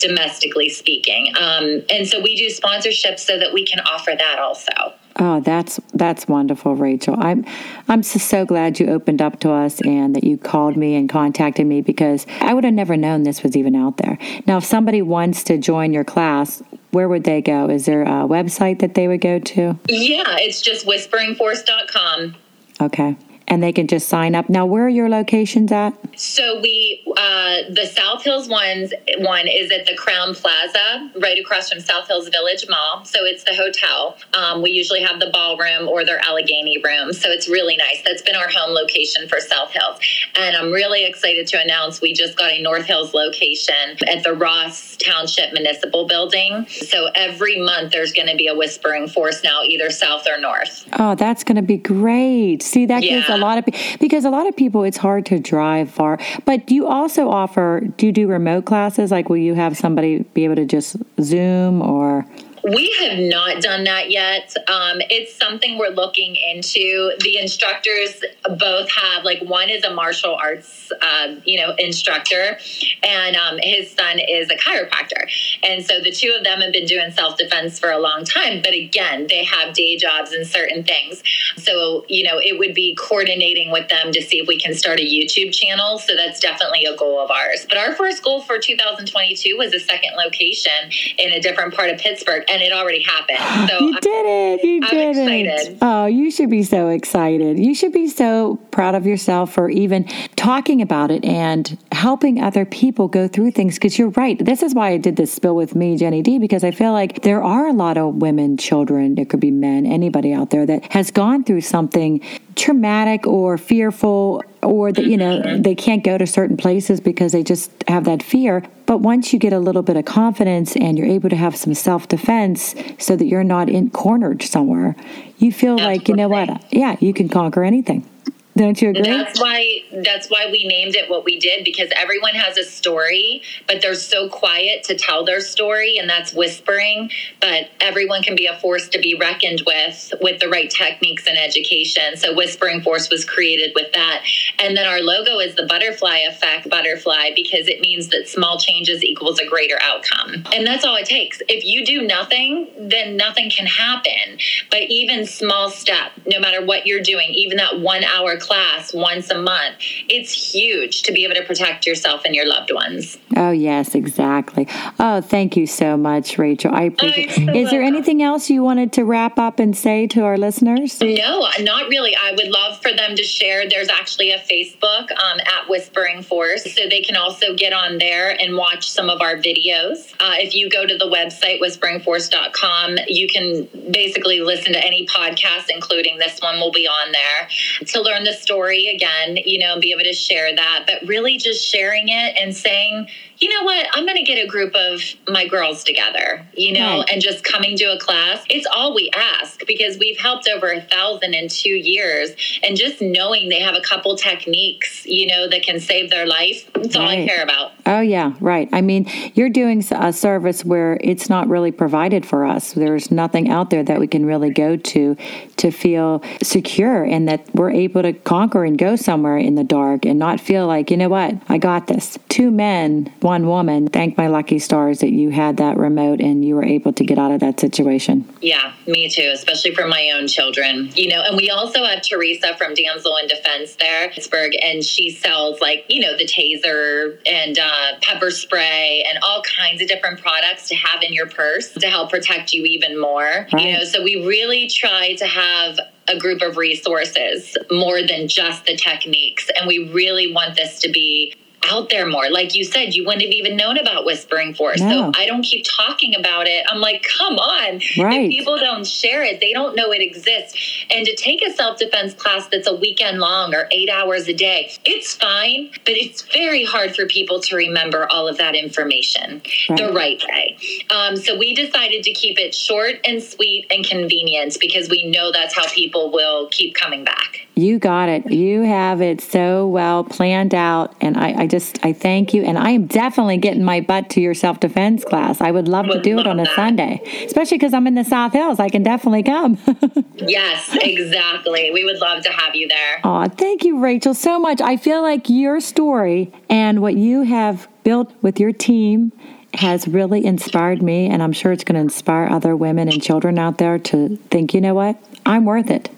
domestically 0.01 0.69
speaking. 0.69 1.33
Um, 1.39 1.83
and 1.91 2.07
so 2.07 2.21
we 2.21 2.37
do 2.37 2.47
sponsorships 2.47 3.21
so 3.21 3.39
that 3.39 3.53
we 3.53 3.65
can 3.65 3.81
offer 3.81 4.13
that 4.17 4.39
also. 4.39 4.95
Oh, 5.19 5.41
that's 5.41 5.81
that's 5.95 6.29
wonderful, 6.29 6.75
Rachel. 6.75 7.17
I'm 7.19 7.47
I'm 7.89 8.03
so 8.03 8.45
glad 8.45 8.79
you 8.79 8.89
opened 8.89 9.23
up 9.23 9.41
to 9.41 9.51
us 9.51 9.81
and 9.81 10.15
that 10.15 10.25
you 10.25 10.37
called 10.37 10.77
me 10.77 10.95
and 10.95 11.09
contacted 11.09 11.67
me 11.67 11.81
because 11.81 12.27
I 12.41 12.53
would 12.53 12.65
have 12.65 12.75
never 12.75 12.99
known 12.99 13.23
this 13.23 13.43
was 13.43 13.57
even 13.57 13.75
out 13.75 13.97
there. 13.97 14.19
Now, 14.47 14.59
if 14.59 14.65
somebody 14.65 15.01
wants 15.01 15.43
to 15.45 15.57
join 15.57 15.95
your 15.95 16.05
class, 16.05 16.63
where 16.91 17.09
would 17.09 17.25
they 17.25 17.41
go? 17.41 17.71
Is 17.71 17.87
there 17.87 18.03
a 18.03 18.29
website 18.29 18.81
that 18.81 18.95
they 18.95 19.09
would 19.09 19.23
go 19.23 19.39
to? 19.39 19.79
Yeah, 19.89 20.37
it's 20.39 20.61
just 20.61 20.87
whisperingforce.com. 20.87 22.37
Okay 22.83 23.17
and 23.49 23.63
they 23.63 23.73
can 23.73 23.87
just 23.87 24.09
sign 24.09 24.35
up. 24.35 24.49
Now, 24.49 24.67
where 24.67 24.87
are 24.87 24.89
your 24.89 25.09
locations 25.09 25.73
at? 25.73 25.95
So 26.19 26.61
we, 26.61 27.03
uh, 27.17 27.71
the 27.71 27.87
South 27.87 28.23
Hills 28.23 28.49
ones 28.49 28.93
one 29.19 29.47
is 29.49 29.71
at 29.71 29.87
the 29.87 29.97
Crowne 29.97 30.35
Plaza, 30.41 31.11
right 31.21 31.39
across 31.39 31.71
from 31.71 31.81
South 31.81 32.09
Hills 32.09 32.29
Village 32.29 32.67
Mall. 32.69 33.05
So 33.05 33.21
it's 33.23 33.45
the 33.45 33.55
hotel. 33.55 34.17
Um, 34.35 34.63
we 34.63 34.71
usually 34.71 35.03
have 35.03 35.21
the 35.21 35.31
ballroom 35.33 35.89
or 35.89 36.05
their 36.05 36.19
Allegheny 36.25 36.79
room. 36.83 37.13
So 37.13 37.31
it's 37.31 37.49
really 37.49 37.77
nice. 37.77 38.03
That's 38.05 38.23
been 38.23 38.37
our 38.37 38.49
home 38.49 38.75
location 38.75 39.29
for 39.29 39.41
South 39.41 39.71
Hills, 39.71 39.99
and 40.37 40.57
I'm 40.57 40.73
really 40.73 41.05
excited 41.05 41.47
to 41.49 41.63
announce 41.63 42.01
we 42.01 42.13
just 42.13 42.37
got 42.37 42.51
a 42.53 42.63
North 42.63 42.85
Hills 42.85 43.15
location 43.15 43.75
at 44.09 44.23
the 44.23 44.33
Ross 44.33 44.97
Township 44.97 45.53
Municipal 45.53 46.07
Building. 46.07 46.67
So 46.69 47.09
every 47.15 47.61
month 47.61 47.93
there's 47.93 48.13
going 48.13 48.29
to 48.29 48.37
be 48.37 48.49
a 48.49 48.55
Whispering 48.55 49.09
Force 49.09 49.43
now, 49.43 49.63
either 49.63 49.91
south 49.91 50.27
or 50.27 50.41
north. 50.41 50.87
Oh, 50.99 51.15
that's 51.15 51.45
going 51.45 51.57
to 51.57 51.63
be 51.63 51.77
great. 51.77 52.63
See, 52.63 52.87
that 52.87 53.03
yeah. 53.03 53.17
gives 53.17 53.29
a 53.37 53.39
lot 53.39 53.59
of 53.59 53.65
because 54.01 54.25
a 54.25 54.31
lot 54.31 54.47
of 54.47 54.57
people 54.57 54.85
it's 54.85 54.97
hard 54.97 55.27
to 55.27 55.39
drive 55.39 55.91
far. 55.91 56.19
But 56.45 56.67
do 56.67 56.75
you 56.75 56.87
also 56.87 57.29
offer? 57.29 57.81
Do 57.97 58.07
you 58.07 58.13
do 58.13 58.27
remote 58.27 58.65
classes? 58.65 59.11
Like, 59.11 59.29
will 59.29 59.37
you 59.37 59.55
have 59.55 59.77
somebody 59.77 60.21
be 60.35 60.45
able 60.45 60.57
to 60.57 60.65
just 60.65 60.97
Zoom 61.21 61.83
or? 61.83 62.27
We 62.67 62.93
have 62.99 63.21
not 63.21 63.63
done 63.63 63.85
that 63.85 64.11
yet. 64.11 64.53
Um, 64.67 64.99
it's 65.09 65.37
something 65.37 65.79
we're 65.79 65.91
looking 65.91 66.35
into. 66.35 67.13
The 67.21 67.39
instructors 67.39 68.25
both 68.59 68.91
have, 68.91 69.23
like, 69.23 69.41
one 69.43 69.69
is 69.71 69.85
a 69.85 69.95
martial 69.95 70.35
arts, 70.35 70.91
uh, 71.01 71.37
you 71.45 71.61
know, 71.61 71.77
instructor, 71.79 72.59
and 73.05 73.37
um, 73.37 73.59
his 73.63 73.93
son 73.93 74.19
is 74.19 74.51
a 74.51 74.57
chiropractor. 74.57 75.31
And 75.63 75.87
so 75.87 76.01
the 76.01 76.11
two 76.11 76.35
of 76.37 76.43
them 76.43 76.59
have 76.61 76.73
been 76.73 76.87
doing 76.87 77.13
self 77.13 77.39
defense 77.39 77.79
for 77.79 77.93
a 77.93 77.99
long 77.99 78.25
time. 78.25 78.63
But 78.63 78.75
again, 78.75 79.29
they 79.29 79.45
have 79.45 79.73
day 79.73 79.97
jobs 79.97 80.33
and 80.33 80.45
certain 80.45 80.83
things. 80.83 81.23
So, 81.59 82.05
you 82.09 82.25
know, 82.25 82.41
it 82.43 82.59
would 82.59 82.75
be 82.75 82.97
coordinating 82.97 83.71
with 83.71 83.89
them 83.89 84.11
to 84.11 84.21
see 84.21 84.39
if 84.41 84.49
we 84.49 84.59
can 84.59 84.75
start 84.75 84.99
a 84.99 85.05
YouTube 85.05 85.53
channel. 85.53 86.01
So 86.01 86.17
that's 86.17 86.41
definitely 86.41 86.85
a 86.85 86.97
goal 86.97 87.21
of 87.23 87.31
ours. 87.31 87.65
But 87.69 87.79
our 87.79 87.95
first 87.95 88.25
goal 88.25 88.43
for 88.43 88.59
2022 88.59 89.57
was 89.57 89.73
a 89.73 89.79
second 89.79 90.15
location 90.17 90.73
in 91.17 91.31
a 91.33 91.41
different 91.41 91.73
part 91.73 91.91
of 91.91 91.99
Pittsburgh 91.99 92.43
and 92.49 92.56
it 92.63 92.73
already 92.73 93.03
happened. 93.03 93.69
So 93.69 93.79
you 93.81 94.01
did 94.01 94.27
it. 94.27 94.65
You 94.65 94.81
I'm 94.83 94.91
did 94.91 95.11
excited. 95.11 95.73
it. 95.75 95.79
Oh, 95.83 96.07
you 96.07 96.31
should 96.31 96.51
be 96.51 96.63
so 96.63 96.89
excited. 96.89 97.59
You 97.59 97.75
should 97.75 97.93
be 97.93 98.09
so 98.09 98.57
proud 98.71 98.95
of 98.95 99.07
yourself 99.07 99.53
for 99.53 99.69
even 99.71 100.05
talking 100.37 100.83
about 100.83 101.11
it 101.11 101.25
and 101.25 101.77
helping 101.93 102.43
other 102.43 102.65
people 102.65 103.09
go 103.09 103.29
through 103.29 103.53
things. 103.53 103.75
Because 103.75 103.99
you're 103.99 104.11
right. 104.11 104.43
This 104.45 104.63
is 104.63 104.75
why 104.75 104.91
I 104.91 104.97
did 104.97 105.17
this 105.17 105.33
spill 105.33 105.57
with 105.57 105.75
me, 105.75 105.97
Jenny 105.97 106.23
D, 106.23 106.39
because 106.39 106.65
I 106.65 106.71
feel 106.71 106.93
like 106.93 107.23
there 107.23 107.43
are 107.43 107.67
a 107.67 107.73
lot 107.73 107.99
of 107.99 108.17
women, 108.17 108.57
children, 108.57 109.19
it 109.19 109.29
could 109.29 109.41
be 109.41 109.51
men, 109.51 109.87
anybody 109.87 110.33
out 110.33 110.51
there 110.51 110.67
that 110.67 110.93
has 110.93 111.11
gone 111.11 111.45
through 111.45 111.63
something 111.63 112.21
traumatic 112.57 113.27
or 113.27 113.59
fearful 113.59 114.43
or 114.63 114.91
that 114.91 115.05
you 115.05 115.17
know 115.17 115.41
mm-hmm. 115.41 115.63
they 115.63 115.75
can't 115.75 116.03
go 116.03 116.17
to 116.17 116.27
certain 116.27 116.57
places 116.57 117.01
because 117.01 117.33
they 117.33 117.43
just 117.43 117.71
have 117.87 118.05
that 118.05 118.23
fear 118.23 118.65
but 118.87 118.99
once 118.99 119.33
you 119.33 119.39
get 119.39 119.53
a 119.53 119.59
little 119.59 119.83
bit 119.83 119.97
of 119.97 120.05
confidence 120.07 120.75
and 120.77 120.97
you're 120.97 121.07
able 121.07 121.29
to 121.29 121.37
have 121.37 121.55
some 121.55 121.75
self-defense 121.75 122.75
so 122.99 123.15
that 123.15 123.27
you're 123.27 123.45
not 123.45 123.69
in 123.69 123.91
cornered 123.91 124.43
somewhere 124.43 124.97
you 125.39 125.53
feel 125.53 125.75
Absolutely. 125.75 125.99
like 125.99 126.09
you 126.09 126.17
know 126.17 126.29
what 126.29 126.73
yeah 126.73 126.97
you 126.99 127.13
can 127.13 127.29
conquer 127.29 127.63
anything 127.63 128.09
don't 128.57 128.81
you 128.81 128.91
agree? 128.91 129.03
That's 129.03 129.41
why 129.41 129.83
that's 129.93 130.29
why 130.29 130.49
we 130.51 130.67
named 130.67 130.97
it 130.97 131.11
what 131.11 131.25
we 131.25 131.39
did 131.39 131.65
because 131.65 131.91
everyone 131.95 132.35
has 132.35 132.57
a 132.57 132.65
story, 132.65 133.43
but 133.69 133.83
they're 133.83 133.95
so 133.95 134.29
quiet 134.29 134.85
to 134.85 134.97
tell 134.97 135.25
their 135.25 135.41
story 135.41 135.99
and 135.99 136.09
that's 136.09 136.33
whispering, 136.33 137.11
but 137.41 137.71
everyone 137.81 138.23
can 138.23 138.35
be 138.35 138.47
a 138.47 138.57
force 138.59 138.89
to 138.89 138.99
be 138.99 139.17
reckoned 139.19 139.63
with 139.67 140.13
with 140.21 140.41
the 140.41 140.49
right 140.49 140.71
techniques 140.71 141.27
and 141.27 141.37
education. 141.39 142.17
So 142.17 142.35
Whispering 142.35 142.81
Force 142.83 143.11
was 143.11 143.25
created 143.25 143.73
with 143.75 143.93
that. 143.93 144.23
And 144.59 144.77
then 144.77 144.87
our 144.87 145.01
logo 145.01 145.39
is 145.39 145.55
the 145.55 145.67
butterfly 145.67 146.19
effect 146.29 146.69
butterfly 146.69 147.31
because 147.35 147.69
it 147.69 147.81
means 147.81 148.09
that 148.09 148.29
small 148.29 148.59
changes 148.59 149.05
equals 149.05 149.39
a 149.39 149.47
greater 149.47 149.79
outcome. 149.83 150.45
And 150.53 150.67
that's 150.67 150.85
all 150.85 150.97
it 150.97 151.07
takes. 151.07 151.43
If 151.49 151.65
you 151.65 151.85
do 151.85 152.03
nothing, 152.03 152.69
then 152.79 153.17
nothing 153.17 153.51
can 153.51 153.67
happen. 153.67 154.39
But 154.71 154.83
even 154.83 155.27
small 155.27 155.71
step, 155.71 156.13
no 156.27 156.41
matter 156.41 156.65
what 156.65 156.87
you're 156.87 157.03
doing, 157.03 157.31
even 157.35 157.59
that 157.59 157.81
1 157.81 158.05
hour 158.05 158.37
class 158.47 158.93
once 158.95 159.31
a 159.31 159.39
month, 159.39 159.77
it's 160.09 160.33
huge 160.33 161.03
to 161.03 161.13
be 161.13 161.25
able 161.25 161.35
to 161.35 161.45
protect 161.45 161.87
yourself 161.87 162.23
and 162.25 162.35
your 162.35 162.47
loved 162.47 162.73
ones. 162.73 163.19
Oh, 163.37 163.51
yes, 163.51 163.95
exactly. 163.95 164.69
Oh, 164.99 165.21
thank 165.21 165.57
you 165.57 165.67
so 165.67 165.97
much, 165.97 166.39
Rachel. 166.39 166.75
I 166.75 166.83
appreciate 166.83 167.49
it. 167.49 167.57
Is 167.57 167.71
there 167.71 167.83
anything 167.83 168.23
else 168.23 168.49
you 168.51 168.63
wanted 168.63 168.93
to 168.95 169.05
wrap 169.05 169.39
up 169.39 169.59
and 169.59 169.77
say 169.77 170.07
to 170.09 170.25
our 170.25 170.39
listeners? 170.39 171.01
No, 171.01 171.49
not 171.61 171.89
really. 171.89 172.15
I 172.17 172.33
would 172.33 172.49
love 172.49 172.81
for 172.81 172.93
them 172.93 173.17
to 173.17 173.23
share. 173.23 173.69
There's 173.69 173.89
actually 173.89 174.31
a 174.31 174.39
Facebook 174.39 175.11
um, 175.13 175.41
at 175.41 175.69
Whispering 175.69 176.23
Force, 176.23 176.65
so 176.75 176.89
they 176.89 177.03
can 177.03 177.17
also 177.17 177.55
get 177.55 177.73
on 177.73 177.99
there 177.99 178.31
and 178.41 178.57
watch 178.57 178.89
some 178.89 179.11
of 179.11 179.21
our 179.21 179.37
videos. 179.37 180.13
Uh, 180.21 180.37
if 180.39 180.55
you 180.55 180.71
go 180.71 180.87
to 180.87 180.97
the 180.97 181.07
website, 181.07 181.61
whisperingforce.com, 181.61 182.97
you 183.09 183.29
can 183.29 183.69
basically 183.91 184.41
listen 184.41 184.73
to 184.73 184.85
any 184.85 185.07
podcast, 185.07 185.67
including 185.69 186.19
this 186.19 186.39
one, 186.41 186.61
will 186.61 186.73
be 186.73 186.87
on 186.87 187.13
there 187.13 187.49
to 187.87 188.01
learn 188.01 188.25
the 188.25 188.33
story 188.37 188.89
again, 188.89 189.37
you 189.45 189.59
know, 189.59 189.73
and 189.73 189.81
be 189.81 189.93
able 189.93 190.05
to 190.05 190.15
share 190.15 190.55
that, 190.55 190.85
but 190.87 191.07
really 191.07 191.37
just 191.37 191.67
sharing 191.67 192.09
it 192.09 192.37
and 192.39 192.57
saying, 192.57 193.09
you 193.39 193.49
know 193.49 193.65
what, 193.65 193.87
I'm 193.93 194.05
going 194.05 194.17
to 194.17 194.23
get 194.23 194.43
a 194.43 194.47
group 194.47 194.75
of 194.75 195.01
my 195.29 195.47
girls 195.47 195.85
together, 195.85 196.47
you 196.55 196.73
know, 196.73 196.99
right. 197.01 197.11
and 197.13 197.21
just 197.21 197.45
coming 197.45 197.77
to 197.79 197.85
a 197.85 197.99
class. 197.99 198.45
It's 198.49 198.67
all 198.75 198.95
we 198.95 199.11
ask 199.15 199.65
because 199.67 199.99
we've 199.99 200.19
helped 200.19 200.49
over 200.49 200.71
a 200.71 200.81
thousand 200.81 201.35
in 201.35 201.49
two 201.49 201.71
years. 201.71 202.31
And 202.63 202.77
just 202.77 203.01
knowing 203.01 203.49
they 203.49 203.61
have 203.61 203.75
a 203.75 203.81
couple 203.81 204.17
techniques, 204.17 205.05
you 205.07 205.27
know, 205.27 205.49
that 205.49 205.63
can 205.63 205.81
save 205.81 206.11
their 206.11 206.27
life, 206.27 206.71
that's 206.75 206.97
right. 206.97 207.03
all 207.03 207.09
I 207.09 207.27
care 207.27 207.43
about. 207.43 207.73
Oh, 207.85 208.01
yeah, 208.01 208.33
right. 208.41 208.69
I 208.73 208.81
mean, 208.81 209.09
you're 209.35 209.51
doing 209.51 209.85
a 209.91 210.13
service 210.13 210.65
where 210.65 210.99
it's 211.01 211.29
not 211.29 211.49
really 211.49 211.73
provided 211.73 212.27
for 212.27 212.45
us. 212.45 212.73
There's 212.73 213.11
nothing 213.11 213.49
out 213.49 213.71
there 213.71 213.83
that 213.85 214.01
we 214.01 214.07
can 214.07 214.25
really 214.27 214.51
go 214.51 214.77
to 214.77 215.17
to 215.57 215.71
feel 215.71 216.23
secure 216.43 217.05
and 217.05 217.29
that 217.29 217.55
we're 217.55 217.71
able 217.71 218.03
to 218.03 218.13
conquer 218.13 218.65
and 218.65 218.79
go 218.79 218.97
somewhere 218.97 219.37
in 219.37 219.55
the 219.55 219.65
dark 219.65 220.05
and 220.05 220.19
not 220.19 220.41
feel 220.41 220.67
like, 220.67 220.91
you 220.91 220.97
know 220.97 221.09
what, 221.09 221.35
I 221.49 221.59
got 221.59 221.87
this. 221.87 222.19
Two 222.29 222.51
men, 222.51 223.13
one 223.27 223.49
woman. 223.49 223.89
Thank 223.89 224.17
my 224.17 224.29
lucky 224.29 224.61
stars 224.61 225.01
that 225.01 225.11
you 225.11 225.31
had 225.31 225.57
that 225.57 225.77
remote 225.77 226.21
and 226.21 226.45
you 226.45 226.55
were 226.55 226.65
able 226.65 226.93
to 226.93 227.05
get 227.05 227.19
out 227.19 227.33
of 227.33 227.41
that 227.41 227.59
situation. 227.59 228.25
Yeah, 228.41 228.73
me 228.87 229.11
too, 229.11 229.33
especially 229.35 229.75
for 229.75 229.89
my 229.89 230.13
own 230.15 230.29
children. 230.29 230.93
You 230.95 231.09
know, 231.09 231.23
and 231.27 231.37
we 231.37 231.51
also 231.51 231.85
have 231.85 232.03
Teresa 232.03 232.57
from 232.57 232.75
Damsel 232.75 233.17
in 233.17 233.27
Defense 233.27 233.75
there, 233.75 234.11
Pittsburgh, 234.11 234.53
and 234.63 234.85
she 234.85 235.11
sells 235.11 235.61
like, 235.61 235.87
you 235.89 236.01
know, 236.01 236.17
the 236.17 236.25
taser 236.25 237.19
and 237.27 237.59
uh, 237.59 237.99
pepper 238.01 238.31
spray 238.31 239.05
and 239.09 239.19
all 239.25 239.43
kinds 239.43 239.83
of 239.83 239.89
different 239.89 240.21
products 240.21 240.69
to 240.69 240.77
have 240.77 241.03
in 241.03 241.13
your 241.13 241.27
purse 241.27 241.73
to 241.73 241.89
help 241.89 242.11
protect 242.11 242.53
you 242.53 242.65
even 242.65 242.97
more. 243.01 243.49
Right. 243.53 243.65
You 243.65 243.73
know, 243.73 243.83
so 243.83 244.05
we 244.05 244.25
really 244.25 244.69
try 244.69 245.17
to 245.17 245.27
have 245.27 245.81
a 246.09 246.17
group 246.17 246.43
of 246.43 246.57
resources 246.57 247.57
more 247.73 248.07
than 248.07 248.29
just 248.29 248.67
the 248.67 248.77
techniques. 248.77 249.51
And 249.57 249.67
we 249.67 249.91
really 249.93 250.33
want 250.33 250.55
this 250.55 250.79
to 250.83 250.93
be 250.93 251.35
out 251.71 251.89
there 251.91 252.07
more. 252.07 252.31
Like 252.31 252.55
you 252.55 252.65
said, 252.65 252.95
you 252.95 253.05
wouldn't 253.05 253.23
have 253.23 253.33
even 253.33 253.57
known 253.57 253.79
about 253.79 254.05
Whispering 254.05 254.55
Force. 254.55 254.81
No. 254.81 255.13
So 255.13 255.21
I 255.21 255.27
don't 255.27 255.43
keep 255.43 255.65
talking 255.65 256.15
about 256.15 256.47
it. 256.47 256.67
I'm 256.69 256.81
like, 256.81 257.03
come 257.03 257.35
on. 257.35 257.81
Right. 257.99 258.23
If 258.23 258.31
people 258.31 258.59
don't 258.59 258.87
share 258.87 259.23
it, 259.23 259.41
they 259.41 259.53
don't 259.53 259.77
know 259.77 259.93
it 259.93 260.03
exists. 260.03 260.85
And 260.91 261.07
to 261.07 261.15
take 261.17 261.43
a 261.43 261.53
self 261.53 261.79
defense 261.79 262.15
class 262.15 262.47
that's 262.49 262.69
a 262.69 262.75
weekend 262.75 263.19
long 263.19 263.55
or 263.55 263.69
eight 263.71 263.91
hours 263.91 264.29
a 264.29 264.35
day, 264.35 264.73
it's 264.85 265.15
fine, 265.15 265.71
but 265.85 265.95
it's 265.95 266.23
very 266.33 266.65
hard 266.65 266.95
for 266.95 267.07
people 267.07 267.41
to 267.41 267.57
remember 267.57 268.07
all 268.11 268.29
of 268.29 268.39
that 268.39 268.55
information 268.55 269.43
right. 269.69 269.79
the 269.79 269.93
right 269.93 270.23
way. 270.29 270.57
Um, 270.91 271.17
so 271.17 271.39
we 271.39 271.55
decided 271.55 272.03
to 272.05 272.13
keep 272.13 272.39
it 272.39 272.55
short 272.55 272.97
and 273.05 273.23
sweet 273.23 273.67
and 273.71 273.85
convenient 273.85 274.57
because 274.61 274.89
we 274.89 275.11
know 275.11 275.33
that's 275.33 275.55
how 275.55 275.69
people 275.71 276.11
will 276.13 276.49
keep 276.49 276.75
coming 276.75 277.05
back. 277.05 277.46
You 277.59 277.79
got 277.79 278.11
it. 278.11 278.31
You 278.31 278.65
have 278.65 279.01
it 279.01 279.23
so 279.23 279.67
well 279.67 280.05
planned 280.05 280.55
out. 280.55 280.95
And 281.01 281.17
I, 281.17 281.45
I 281.45 281.47
just, 281.47 281.83
I 281.83 281.95
thank 281.95 282.35
you. 282.35 282.43
And 282.43 282.59
I 282.59 282.73
am 282.73 282.87
definitely 282.87 283.39
getting 283.39 283.65
my 283.65 283.81
butt 283.81 284.11
to 284.11 284.21
your 284.21 284.35
self 284.35 284.61
defense 284.61 285.07
class. 285.07 285.41
I 285.41 285.53
would 285.53 285.67
love 285.67 285.87
would 285.87 285.95
to 285.95 286.01
do 286.03 286.19
it 286.19 286.27
on 286.27 286.39
a 286.39 286.45
that. 286.45 286.55
Sunday, 286.55 287.01
especially 287.25 287.57
because 287.57 287.73
I'm 287.73 287.87
in 287.87 287.95
the 287.95 288.05
South 288.05 288.35
Hills. 288.35 288.61
I 288.61 288.69
can 288.69 288.83
definitely 288.83 289.23
come. 289.23 289.57
yes, 290.17 290.77
exactly. 290.83 291.71
We 291.71 291.87
would 291.87 291.97
love 291.97 292.23
to 292.25 292.31
have 292.31 292.55
you 292.55 292.69
there. 292.69 293.01
Oh, 293.05 293.27
thank 293.27 293.65
you, 293.65 293.79
Rachel, 293.79 294.13
so 294.13 294.39
much. 294.39 294.61
I 294.61 294.77
feel 294.77 295.01
like 295.01 295.31
your 295.31 295.61
story 295.61 296.31
and 296.51 296.83
what 296.83 296.95
you 296.95 297.23
have 297.23 297.69
built 297.85 298.13
with 298.21 298.39
your 298.39 298.53
team 298.53 299.13
has 299.55 299.89
really 299.89 300.27
inspired 300.27 300.83
me, 300.83 301.07
and 301.07 301.23
I'm 301.23 301.33
sure 301.33 301.53
it's 301.53 301.65
going 301.65 301.77
to 301.77 301.81
inspire 301.81 302.29
other 302.29 302.55
women 302.55 302.89
and 302.89 303.03
children 303.03 303.39
out 303.39 303.57
there 303.57 303.79
to 303.79 304.17
think, 304.31 304.53
you 304.53 304.61
know 304.61 304.75
what? 304.75 305.03
I'm 305.25 305.47
worth 305.47 305.71
it. 305.71 305.89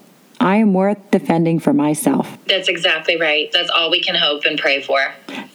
I 0.41 0.57
am 0.57 0.73
worth 0.73 1.11
defending 1.11 1.59
for 1.59 1.73
myself. 1.73 2.39
That's 2.47 2.69
exactly 2.69 3.19
right. 3.19 3.51
That's 3.53 3.71
all 3.71 3.91
we 3.91 4.01
can 4.01 4.15
hope 4.15 4.45
and 4.45 4.59
pray 4.59 4.81
for. 4.81 4.99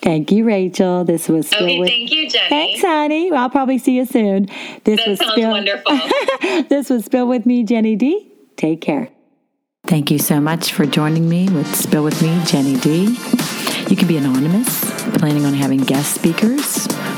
Thank 0.02 0.32
you, 0.32 0.44
Rachel. 0.44 1.06
This 1.06 1.30
was 1.30 1.52
okay. 1.54 1.80
With- 1.80 1.90
thank 1.90 2.12
you, 2.12 2.30
Jenny. 2.30 2.50
Thanks, 2.50 2.82
honey. 2.82 3.32
Well, 3.32 3.44
I'll 3.44 3.50
probably 3.50 3.78
see 3.78 3.96
you 3.96 4.06
soon. 4.06 4.48
This 4.84 5.00
that 5.00 5.08
was 5.08 5.20
sounds 5.20 5.32
Spill- 5.34 5.52
wonderful. 5.52 6.00
this 6.70 6.90
was 6.90 7.06
Spill 7.06 7.28
with 7.28 7.46
me, 7.46 7.64
Jenny 7.64 7.96
D. 7.96 8.30
Take 8.58 8.82
care. 8.82 9.10
Thank 9.86 10.12
you 10.12 10.20
so 10.20 10.40
much 10.40 10.72
for 10.74 10.86
joining 10.86 11.28
me 11.28 11.50
with 11.50 11.74
Spill 11.76 12.04
with 12.04 12.22
me, 12.22 12.42
Jenny 12.46 12.78
D. 12.78 13.18
You 13.90 13.96
can 13.96 14.08
be 14.08 14.18
anonymous, 14.18 14.84
planning 15.18 15.46
on 15.46 15.54
having 15.54 15.80
guest 15.80 16.16
speakers 16.16 16.88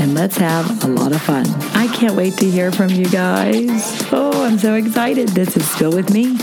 and 0.00 0.14
let's 0.14 0.36
have 0.36 0.84
a 0.84 0.88
lot 0.88 1.12
of 1.12 1.22
fun. 1.22 1.46
I 1.74 1.88
can't 1.88 2.14
wait 2.14 2.34
to 2.38 2.50
hear 2.50 2.72
from 2.72 2.90
you 2.90 3.06
guys. 3.08 4.02
Oh, 4.12 4.44
I'm 4.44 4.58
so 4.58 4.74
excited. 4.74 5.28
This 5.28 5.56
is 5.56 5.68
Spill 5.70 5.92
With 5.92 6.12
Me, 6.12 6.36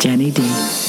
Jenny 0.00 0.30
D. 0.30 0.79